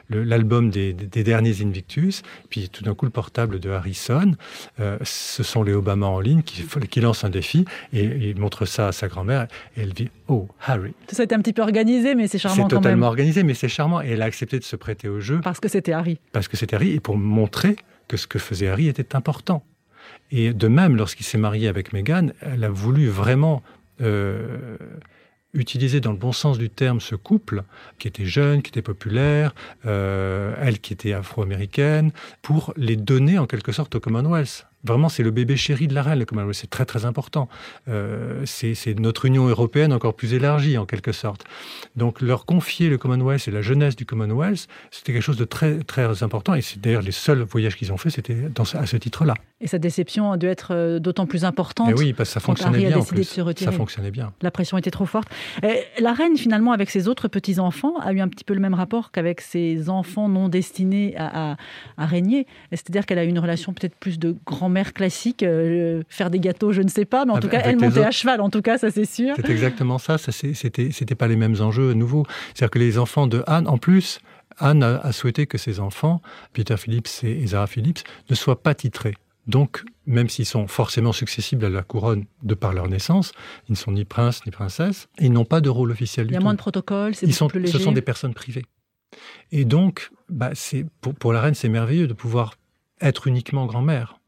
l'album 0.08 0.70
des, 0.70 0.92
des, 0.92 1.24
derniers 1.24 1.62
Invictus. 1.62 2.22
Puis 2.48 2.68
tout 2.68 2.84
d'un 2.84 2.94
coup, 2.94 3.06
le 3.06 3.10
portable 3.10 3.58
de 3.58 3.70
Harry 3.70 3.94
sonne. 3.94 4.36
Euh, 4.78 4.96
ce 5.02 5.42
sont 5.42 5.64
les 5.64 5.72
Obama 5.72 6.06
en 6.06 6.20
ligne 6.20 6.42
qui, 6.42 6.64
qui 6.88 7.00
lancent 7.00 7.24
un 7.24 7.30
défi 7.30 7.64
et, 7.92 8.04
il 8.04 8.38
montre 8.38 8.66
ça 8.66 8.86
à 8.86 8.92
sa 8.92 9.08
grand-mère. 9.08 9.48
Et 9.76 9.80
elle 9.80 9.94
dit 9.94 10.10
Oh, 10.28 10.46
Harry. 10.64 10.94
Ça 11.08 11.22
a 11.22 11.24
été 11.24 11.34
un 11.34 11.40
petit 11.40 11.52
peu 11.52 11.62
organisé, 11.62 12.14
mais 12.14 12.28
c'est 12.28 12.38
charmant 12.38 12.54
quand 12.54 12.62
même. 12.62 12.70
C'est 12.70 12.76
totalement 12.76 13.08
organisé, 13.08 13.42
mais 13.42 13.54
c'est 13.54 13.68
charmant. 13.68 14.00
Et 14.00 14.10
elle 14.10 14.22
a 14.22 14.26
accepté 14.26 14.60
de 14.60 14.64
se 14.64 14.76
prêter 14.76 15.08
au 15.08 15.18
jeu. 15.18 15.40
Parce 15.42 15.58
que 15.58 15.68
c'était 15.68 15.92
Harry. 15.92 16.20
Parce 16.30 16.46
que 16.46 16.56
c'était 16.56 16.76
Harry 16.76 16.83
et 16.92 17.00
pour 17.00 17.16
montrer 17.16 17.76
que 18.08 18.16
ce 18.16 18.26
que 18.26 18.38
faisait 18.38 18.68
Harry 18.68 18.88
était 18.88 19.16
important. 19.16 19.64
Et 20.30 20.52
de 20.52 20.68
même, 20.68 20.96
lorsqu'il 20.96 21.24
s'est 21.24 21.38
marié 21.38 21.68
avec 21.68 21.92
Meghan, 21.92 22.28
elle 22.40 22.64
a 22.64 22.68
voulu 22.68 23.08
vraiment 23.08 23.62
euh, 24.00 24.76
utiliser 25.54 26.00
dans 26.00 26.10
le 26.10 26.18
bon 26.18 26.32
sens 26.32 26.58
du 26.58 26.68
terme 26.68 27.00
ce 27.00 27.14
couple, 27.14 27.62
qui 27.98 28.08
était 28.08 28.26
jeune, 28.26 28.62
qui 28.62 28.70
était 28.70 28.82
populaire, 28.82 29.54
euh, 29.86 30.54
elle 30.60 30.80
qui 30.80 30.92
était 30.92 31.12
afro-américaine, 31.12 32.10
pour 32.42 32.74
les 32.76 32.96
donner 32.96 33.38
en 33.38 33.46
quelque 33.46 33.72
sorte 33.72 33.94
au 33.94 34.00
Commonwealth. 34.00 34.66
Vraiment, 34.84 35.08
c'est 35.08 35.22
le 35.22 35.30
bébé 35.30 35.56
chéri 35.56 35.88
de 35.88 35.94
la 35.94 36.02
reine, 36.02 36.18
le 36.18 36.24
Commonwealth. 36.24 36.54
C'est 36.54 36.70
très, 36.70 36.84
très 36.84 37.04
important. 37.06 37.48
Euh, 37.88 38.42
c'est 38.44 38.98
notre 38.98 39.24
Union 39.24 39.46
européenne 39.46 39.92
encore 39.92 40.14
plus 40.14 40.34
élargie, 40.34 40.78
en 40.78 40.86
quelque 40.86 41.12
sorte. 41.12 41.44
Donc, 41.96 42.20
leur 42.20 42.44
confier 42.46 42.88
le 42.88 42.98
Commonwealth 42.98 43.48
et 43.48 43.50
la 43.50 43.62
jeunesse 43.62 43.96
du 43.96 44.06
Commonwealth, 44.06 44.68
c'était 44.90 45.12
quelque 45.12 45.22
chose 45.22 45.36
de 45.36 45.44
très, 45.44 45.78
très 45.78 46.22
important. 46.22 46.54
Et 46.54 46.60
c'est 46.60 46.80
d'ailleurs 46.80 47.02
les 47.02 47.12
seuls 47.12 47.42
voyages 47.42 47.76
qu'ils 47.76 47.92
ont 47.92 47.96
fait, 47.96 48.10
c'était 48.10 48.36
à 48.74 48.86
ce 48.86 48.96
titre-là. 48.96 49.34
Et 49.60 49.66
sa 49.66 49.78
déception 49.78 50.32
a 50.32 50.36
dû 50.36 50.46
être 50.46 50.74
euh, 50.74 50.98
d'autant 50.98 51.26
plus 51.26 51.44
importante. 51.44 51.90
Et 51.90 51.94
oui, 51.94 52.12
parce 52.12 52.28
que 52.28 52.34
ça 52.34 52.40
fonctionnait 52.40 52.86
bien. 52.86 52.98
En 52.98 53.04
plus. 53.04 53.24
Ça 53.24 53.72
fonctionnait 53.72 54.10
bien. 54.10 54.32
La 54.42 54.50
pression 54.50 54.76
était 54.76 54.90
trop 54.90 55.06
forte. 55.06 55.28
la 55.98 56.12
reine, 56.12 56.36
finalement, 56.36 56.72
avec 56.72 56.90
ses 56.90 57.08
autres 57.08 57.28
petits-enfants, 57.28 57.98
a 58.00 58.12
eu 58.12 58.20
un 58.20 58.28
petit 58.28 58.44
peu 58.44 58.54
le 58.54 58.60
même 58.60 58.74
rapport 58.74 59.10
qu'avec 59.10 59.40
ses 59.40 59.88
enfants 59.88 60.28
non 60.28 60.48
destinés 60.48 61.14
à, 61.16 61.56
à, 61.96 62.06
régner. 62.06 62.46
C'est-à-dire 62.70 63.06
qu'elle 63.06 63.18
a 63.18 63.24
eu 63.24 63.28
une 63.28 63.38
relation 63.38 63.72
peut-être 63.72 63.94
plus 63.94 64.18
de 64.18 64.36
grand-mère 64.74 64.92
classique, 64.92 65.44
euh, 65.44 66.02
faire 66.08 66.30
des 66.30 66.40
gâteaux, 66.40 66.72
je 66.72 66.82
ne 66.82 66.88
sais 66.88 67.04
pas, 67.04 67.24
mais 67.24 67.32
en 67.32 67.38
tout 67.38 67.48
cas, 67.48 67.60
elle 67.64 67.78
montait 67.78 68.04
à 68.04 68.10
cheval, 68.10 68.40
en 68.40 68.50
tout 68.50 68.62
cas, 68.62 68.76
ça 68.76 68.90
c'est 68.90 69.04
sûr. 69.04 69.34
C'est 69.36 69.50
exactement 69.50 69.98
ça. 69.98 70.18
ça 70.18 70.32
c'était, 70.32 71.14
pas 71.14 71.28
les 71.28 71.36
mêmes 71.36 71.54
enjeux 71.60 71.92
nouveaux. 71.92 72.24
C'est-à-dire 72.54 72.70
que 72.70 72.78
les 72.80 72.98
enfants 72.98 73.28
de 73.28 73.44
Anne, 73.46 73.68
en 73.68 73.78
plus, 73.78 74.18
Anne 74.58 74.82
a, 74.82 75.12
souhaité 75.12 75.46
que 75.46 75.58
ses 75.58 75.78
enfants, 75.78 76.20
Peter 76.52 76.76
Phillips 76.76 77.22
et 77.22 77.46
Zara 77.46 77.68
Phillips, 77.68 78.00
ne 78.30 78.34
soient 78.34 78.62
pas 78.62 78.74
titrés. 78.74 79.14
Donc, 79.46 79.84
même 80.06 80.28
s'ils 80.28 80.46
sont 80.46 80.66
forcément 80.66 81.12
successibles 81.12 81.64
à 81.66 81.68
la 81.68 81.82
couronne 81.82 82.24
de 82.42 82.54
par 82.54 82.72
leur 82.72 82.88
naissance, 82.88 83.32
ils 83.68 83.72
ne 83.72 83.76
sont 83.76 83.92
ni 83.92 84.04
princes 84.04 84.44
ni 84.46 84.50
princesses, 84.50 85.06
ils 85.20 85.32
n'ont 85.32 85.44
pas 85.44 85.60
de 85.60 85.68
rôle 85.68 85.92
officiel 85.92 86.26
du 86.26 86.32
tout. 86.32 86.34
Il 86.34 86.40
y 86.40 86.42
a 86.42 86.42
moins 86.42 86.54
de 86.54 86.58
protocoles, 86.58 87.14
c'est 87.14 87.26
plus 87.48 87.60
léger. 87.60 87.72
Ce 87.72 87.78
sont 87.78 87.92
des 87.92 88.02
personnes 88.02 88.34
privées. 88.34 88.64
Et 89.52 89.64
donc, 89.64 90.10
bah, 90.28 90.50
pour, 91.00 91.14
pour 91.14 91.32
la 91.32 91.42
reine, 91.42 91.54
c'est 91.54 91.68
merveilleux 91.68 92.08
de 92.08 92.14
pouvoir 92.14 92.54
être 93.00 93.26
uniquement 93.28 93.66
grand-mère. 93.66 94.18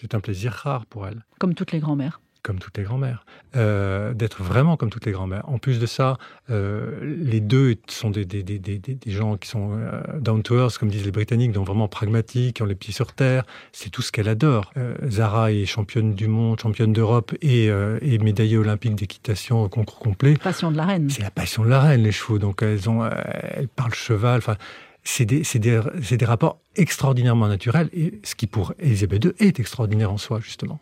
C'est 0.00 0.14
un 0.14 0.20
plaisir 0.20 0.52
rare 0.52 0.86
pour 0.86 1.06
elle. 1.06 1.24
Comme 1.38 1.54
toutes 1.54 1.72
les 1.72 1.80
grand-mères 1.80 2.20
comme 2.46 2.60
toutes 2.60 2.78
les 2.78 2.84
grand-mères, 2.84 3.26
euh, 3.56 4.14
d'être 4.14 4.44
vraiment 4.44 4.76
comme 4.76 4.88
toutes 4.88 5.04
les 5.04 5.10
grand-mères. 5.10 5.42
En 5.48 5.58
plus 5.58 5.80
de 5.80 5.86
ça, 5.86 6.16
euh, 6.48 7.00
les 7.02 7.40
deux 7.40 7.74
sont 7.88 8.08
des, 8.08 8.24
des, 8.24 8.44
des, 8.44 8.60
des, 8.60 8.98
gens 9.10 9.36
qui 9.36 9.48
sont 9.48 9.72
euh, 9.72 10.00
down 10.20 10.44
to 10.44 10.56
earth, 10.56 10.78
comme 10.78 10.88
disent 10.88 11.04
les 11.04 11.10
Britanniques, 11.10 11.50
donc 11.50 11.66
vraiment 11.66 11.88
pragmatiques, 11.88 12.56
qui 12.56 12.62
ont 12.62 12.66
les 12.66 12.76
pieds 12.76 12.94
sur 12.94 13.12
terre. 13.14 13.42
C'est 13.72 13.90
tout 13.90 14.00
ce 14.00 14.12
qu'elle 14.12 14.28
adore. 14.28 14.72
Zara 15.08 15.50
est 15.50 15.66
championne 15.66 16.14
du 16.14 16.28
monde, 16.28 16.60
championne 16.60 16.92
d'Europe 16.92 17.34
et, 17.42 17.64
et, 17.66 18.18
médaillée 18.18 18.58
olympique 18.58 18.94
d'équitation 18.94 19.64
au 19.64 19.68
concours 19.68 19.98
complet. 19.98 20.36
Passion 20.36 20.70
de 20.70 20.76
la 20.76 20.84
reine. 20.84 21.10
C'est 21.10 21.22
la 21.22 21.32
passion 21.32 21.64
de 21.64 21.68
la 21.68 21.80
reine, 21.80 22.04
les 22.04 22.12
chevaux. 22.12 22.38
Donc 22.38 22.62
elles, 22.62 22.88
ont, 22.88 23.04
elles 23.04 23.66
parlent 23.66 23.94
cheval. 23.94 24.38
Enfin, 24.38 24.56
c'est 25.06 25.24
des, 25.24 25.42
des, 25.54 26.16
des, 26.16 26.24
rapports 26.24 26.58
extraordinairement 26.74 27.46
naturels, 27.46 27.88
et 27.92 28.20
ce 28.24 28.34
qui 28.34 28.46
pour 28.46 28.74
Elisabeth 28.80 29.24
II 29.24 29.32
est 29.38 29.60
extraordinaire 29.60 30.12
en 30.12 30.18
soi, 30.18 30.40
justement. 30.40 30.80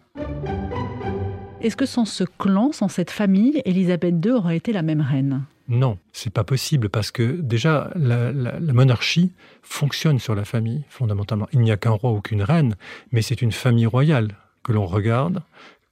Est-ce 1.60 1.76
que 1.76 1.86
sans 1.86 2.06
ce 2.06 2.24
clan, 2.24 2.72
sans 2.72 2.88
cette 2.88 3.10
famille, 3.10 3.60
Elisabeth 3.64 4.14
II 4.24 4.32
aurait 4.32 4.56
été 4.56 4.72
la 4.72 4.82
même 4.82 5.02
reine? 5.02 5.44
Non, 5.68 5.98
c'est 6.12 6.32
pas 6.32 6.44
possible 6.44 6.88
parce 6.88 7.10
que 7.10 7.22
déjà 7.22 7.90
la, 7.96 8.32
monarchie 8.60 9.32
fonctionne 9.62 10.18
sur 10.18 10.34
la 10.34 10.44
famille 10.44 10.84
fondamentalement. 10.88 11.48
Il 11.52 11.60
n'y 11.60 11.70
a 11.70 11.76
qu'un 11.76 11.92
roi 11.92 12.12
ou 12.12 12.20
qu'une 12.20 12.42
reine, 12.42 12.76
mais 13.12 13.22
c'est 13.22 13.40
une 13.40 13.52
famille 13.52 13.86
royale 13.86 14.36
que 14.62 14.72
l'on 14.72 14.86
regarde 14.86 15.42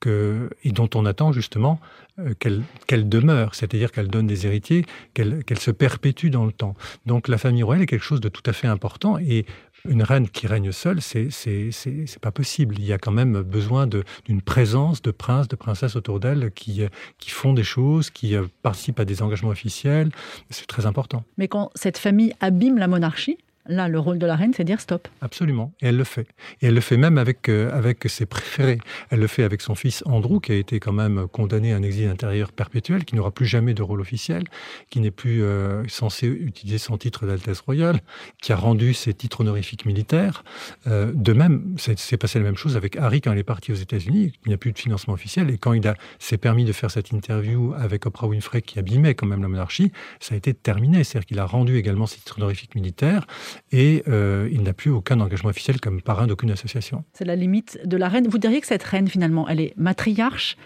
et 0.07 0.73
dont 0.73 0.89
on 0.95 1.07
attend 1.07 1.33
justement 1.33 1.81
euh, 2.19 2.35
qu'elle 2.39 3.09
demeure, 3.09 3.55
c'est-à-dire 3.55 3.91
qu'elle 3.91 4.09
donne 4.09 4.27
des 4.27 4.47
héritiers, 4.47 4.85
qu'elle 5.15 5.59
se 5.59 5.71
perpétue 5.71 6.29
dans 6.29 6.45
le 6.45 6.53
temps. 6.53 6.75
Donc 7.07 7.27
la 7.27 7.39
famille 7.39 7.63
royale 7.63 7.85
est 7.85 7.87
quelque 7.87 8.05
chose 8.05 8.21
de 8.21 8.29
tout 8.29 8.43
à 8.45 8.53
fait 8.53 8.67
important 8.67 9.19
et 9.19 9.47
une 9.89 10.03
reine 10.03 10.29
qui 10.29 10.47
règne 10.47 10.73
seule, 10.73 11.01
c'est 11.01 11.31
c'est 11.31 12.19
pas 12.21 12.31
possible. 12.31 12.77
Il 12.79 12.85
y 12.85 12.93
a 12.93 12.99
quand 12.99 13.13
même 13.13 13.41
besoin 13.41 13.87
d'une 13.87 14.43
présence 14.43 15.01
de 15.01 15.11
princes, 15.11 15.49
de 15.49 15.57
princesses 15.57 15.97
autour 15.97 16.21
d'elle 16.21 16.51
qui 16.53 16.83
qui 17.19 17.31
font 17.31 17.55
des 17.55 17.65
choses, 17.65 18.11
qui 18.11 18.37
euh, 18.37 18.45
participent 18.63 19.01
à 19.01 19.07
des 19.07 19.23
engagements 19.23 19.51
officiels. 19.51 20.11
C'est 20.51 20.67
très 20.67 20.85
important. 20.85 21.25
Mais 21.39 21.49
quand 21.49 21.71
cette 21.75 21.97
famille 21.97 22.35
abîme 22.41 22.77
la 22.77 22.89
monarchie, 22.89 23.39
Là, 23.67 23.89
le 23.89 24.01
rôle 24.01 24.19
de 24.19 24.27
la 24.27 24.35
reine, 24.35 24.53
c'est 24.57 24.65
dire 24.65 24.81
stop. 24.81 25.07
Absolument. 25.21 25.73
Et 25.81 25.87
elle 25.87 25.97
le 25.97 26.03
fait. 26.03 26.27
Et 26.61 26.67
elle 26.67 26.75
le 26.75 26.81
fait 26.81 26.97
même 26.97 27.17
avec, 27.17 27.49
euh, 27.49 27.71
avec 27.73 28.09
ses 28.09 28.27
préférés. 28.27 28.79
Elle 29.11 29.21
le 29.21 29.29
fait 29.29 29.45
avec 29.45 29.61
son 29.61 29.77
fils 29.77 30.03
Andrew, 30.05 30.41
qui 30.41 30.51
a 30.51 30.57
été 30.57 30.81
quand 30.81 30.93
même 30.93 31.29
condamné 31.29 31.73
à 31.73 31.77
un 31.77 31.83
exil 31.83 32.09
intérieur 32.09 32.51
perpétuel, 32.51 33.05
qui 33.05 33.15
n'aura 33.15 33.31
plus 33.31 33.47
jamais 33.47 33.73
de 33.73 33.83
rôle 33.83 34.01
officiel, 34.01 34.43
qui 34.91 34.99
n'est 34.99 35.13
plus 35.13 35.45
euh, 35.45 35.87
censé 35.87 36.27
utiliser 36.27 36.79
son 36.79 36.99
titre 36.99 37.25
d'Altesse 37.25 37.61
royale, 37.61 38.01
qui 38.43 38.53
a 38.53 38.57
rendu 38.57 38.95
ses 38.95 39.15
titres 39.15 39.43
honorifiques 39.43 39.87
militaires. 39.87 40.43
Euh, 40.89 41.13
de 41.15 41.33
même, 41.33 41.77
c'est 41.79 42.17
passé 42.17 42.41
la 42.41 42.45
même 42.45 42.57
chose 42.57 42.77
avec 42.77 42.97
Harry 42.97 43.21
quand 43.21 43.33
il 43.33 43.39
est 43.39 43.45
parti 43.45 43.71
aux 43.71 43.77
États-Unis. 43.77 44.33
Il 44.45 44.49
n'y 44.49 44.55
a 44.55 44.59
plus 44.59 44.73
de 44.73 44.79
financement 44.79 45.15
officiel. 45.15 45.51
Et 45.51 45.59
quand 45.59 45.73
il 45.73 45.83
s'est 46.19 46.37
permis 46.37 46.65
de 46.65 46.73
faire 46.73 46.91
cette 46.91 47.13
interview 47.13 47.75
avec 47.79 48.07
Oprah 48.07 48.27
Winfrey, 48.27 48.63
qui 48.63 48.81
abîmait 48.81 49.15
quand 49.15 49.27
même 49.27 49.43
la 49.43 49.49
monarchie, 49.49 49.93
ça 50.19 50.35
a 50.35 50.39
été 50.39 50.53
terminé. 50.53 51.05
C'est-à-dire 51.05 51.27
qu'il 51.27 51.39
a 51.39 51.47
rendu 51.47 51.77
également 51.77 52.07
ses 52.07 52.19
titres 52.19 52.39
honorifiques 52.39 52.75
militaires 52.75 53.25
et 53.71 54.03
euh, 54.09 54.49
il 54.53 54.63
n'a 54.63 54.73
plus 54.73 54.91
aucun 54.91 55.21
engagement 55.21 55.51
officiel 55.51 55.81
comme 55.81 56.03
parrain 56.03 56.27
d'aucune 56.27 56.51
association. 56.51 57.05
C'est 57.13 57.25
la 57.25 57.37
limite 57.37 57.79
de 57.85 57.97
la 57.97 58.09
reine. 58.09 58.27
Vous 58.29 58.39
diriez 58.39 58.61
que 58.61 58.67
cette 58.67 58.83
reine, 58.83 59.09
finalement, 59.09 59.49
elle 59.49 59.61
est 59.61 59.75
matriarche, 59.77 60.57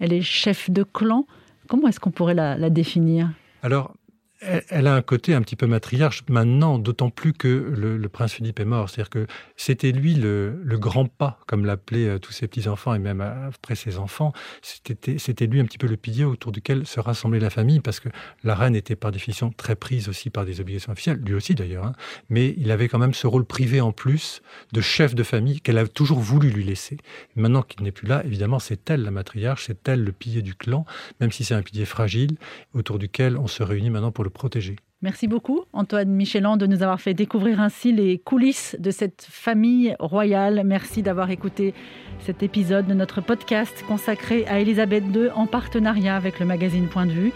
elle 0.00 0.12
est 0.12 0.22
chef 0.22 0.70
de 0.70 0.82
clan. 0.82 1.26
Comment 1.68 1.88
est-ce 1.88 2.00
qu'on 2.00 2.10
pourrait 2.10 2.34
la, 2.34 2.56
la 2.56 2.70
définir? 2.70 3.30
Alors, 3.62 3.94
elle 4.40 4.86
a 4.86 4.94
un 4.94 5.02
côté 5.02 5.34
un 5.34 5.40
petit 5.40 5.56
peu 5.56 5.66
matriarche 5.66 6.22
maintenant, 6.28 6.78
d'autant 6.78 7.10
plus 7.10 7.32
que 7.32 7.48
le, 7.48 8.08
prince 8.08 8.34
Philippe 8.34 8.60
est 8.60 8.64
mort. 8.64 8.88
C'est-à-dire 8.88 9.10
que 9.10 9.26
c'était 9.56 9.92
lui 9.92 10.14
le, 10.14 10.58
grand 10.78 11.06
pas, 11.06 11.40
comme 11.46 11.64
l'appelaient 11.64 12.08
euh, 12.08 12.18
tous 12.18 12.32
ses 12.32 12.46
petits-enfants 12.46 12.94
et 12.94 12.98
même 12.98 13.20
après 13.20 13.74
ses 13.74 13.98
enfants. 13.98 14.32
C'était 14.62 15.46
lui 15.46 15.60
un 15.60 15.64
petit 15.64 15.78
peu 15.78 15.86
le 15.86 15.96
pilier 15.96 16.24
autour 16.24 16.52
duquel 16.52 16.86
se 16.86 17.00
rassemblait 17.00 17.40
la 17.40 17.50
famille, 17.50 17.80
parce 17.80 18.00
que 18.00 18.08
la 18.44 18.54
reine 18.54 18.76
était 18.76 18.96
par 18.96 19.10
définition 19.10 19.50
très 19.50 19.74
prise 19.74 20.08
aussi 20.08 20.30
par 20.30 20.44
des 20.44 20.60
obligations 20.60 20.92
officielles, 20.92 21.20
lui 21.24 21.34
aussi 21.34 21.54
d'ailleurs. 21.54 21.86
Hein. 21.86 21.92
Mais 22.28 22.54
il 22.58 22.70
avait 22.70 22.88
quand 22.88 22.98
même 22.98 23.14
ce 23.14 23.26
rôle 23.26 23.44
privé 23.44 23.80
en 23.80 23.92
plus 23.92 24.42
de 24.72 24.80
chef 24.80 25.14
de 25.14 25.22
famille 25.22 25.60
qu'elle 25.60 25.78
a 25.78 25.86
toujours 25.86 26.20
voulu 26.20 26.50
lui 26.50 26.64
laisser. 26.64 26.98
Maintenant 27.36 27.62
qu'il 27.62 27.82
n'est 27.82 27.92
plus 27.92 28.06
là, 28.06 28.22
évidemment, 28.24 28.58
c'est 28.58 28.90
elle 28.90 29.02
la 29.02 29.10
matriarche, 29.10 29.64
c'est 29.66 29.88
elle 29.88 30.04
le 30.04 30.12
pilier 30.12 30.42
du 30.42 30.54
clan, 30.54 30.84
même 31.20 31.32
si 31.32 31.44
c'est 31.44 31.54
un 31.54 31.62
pilier 31.62 31.86
fragile 31.86 32.36
autour 32.74 32.98
duquel 32.98 33.38
on 33.38 33.46
se 33.46 33.62
réunit 33.62 33.90
maintenant 33.90 34.12
pour 34.12 34.25
protéger. 34.30 34.76
Merci 35.02 35.28
beaucoup, 35.28 35.64
Antoine 35.74 36.08
Michelan, 36.08 36.56
de 36.56 36.66
nous 36.66 36.82
avoir 36.82 37.00
fait 37.00 37.12
découvrir 37.12 37.60
ainsi 37.60 37.92
les 37.92 38.18
coulisses 38.18 38.76
de 38.78 38.90
cette 38.90 39.26
famille 39.28 39.94
royale. 40.00 40.62
Merci 40.64 41.02
d'avoir 41.02 41.30
écouté 41.30 41.74
cet 42.20 42.42
épisode 42.42 42.86
de 42.86 42.94
notre 42.94 43.20
podcast 43.20 43.84
consacré 43.86 44.46
à 44.46 44.58
Elisabeth 44.58 45.04
II 45.14 45.28
en 45.34 45.46
partenariat 45.46 46.16
avec 46.16 46.40
le 46.40 46.46
magazine 46.46 46.88
Point 46.88 47.06
de 47.06 47.12
vue. 47.12 47.32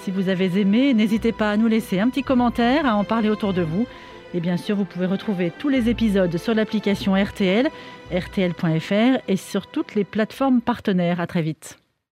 Si 0.00 0.10
vous 0.10 0.30
avez 0.30 0.58
aimé, 0.58 0.94
n'hésitez 0.94 1.32
pas 1.32 1.50
à 1.50 1.56
nous 1.56 1.68
laisser 1.68 2.00
un 2.00 2.08
petit 2.08 2.22
commentaire, 2.22 2.86
à 2.86 2.96
en 2.96 3.04
parler 3.04 3.28
autour 3.28 3.52
de 3.52 3.62
vous. 3.62 3.86
Et 4.34 4.40
bien 4.40 4.56
sûr, 4.56 4.74
vous 4.76 4.86
pouvez 4.86 5.06
retrouver 5.06 5.52
tous 5.58 5.68
les 5.68 5.90
épisodes 5.90 6.36
sur 6.38 6.54
l'application 6.54 7.14
RTL, 7.14 7.68
rtl.fr 8.10 9.20
et 9.28 9.36
sur 9.36 9.66
toutes 9.66 9.94
les 9.94 10.04
plateformes 10.04 10.62
partenaires. 10.62 11.20
À 11.20 11.26
très 11.26 11.42
vite. 11.42 11.81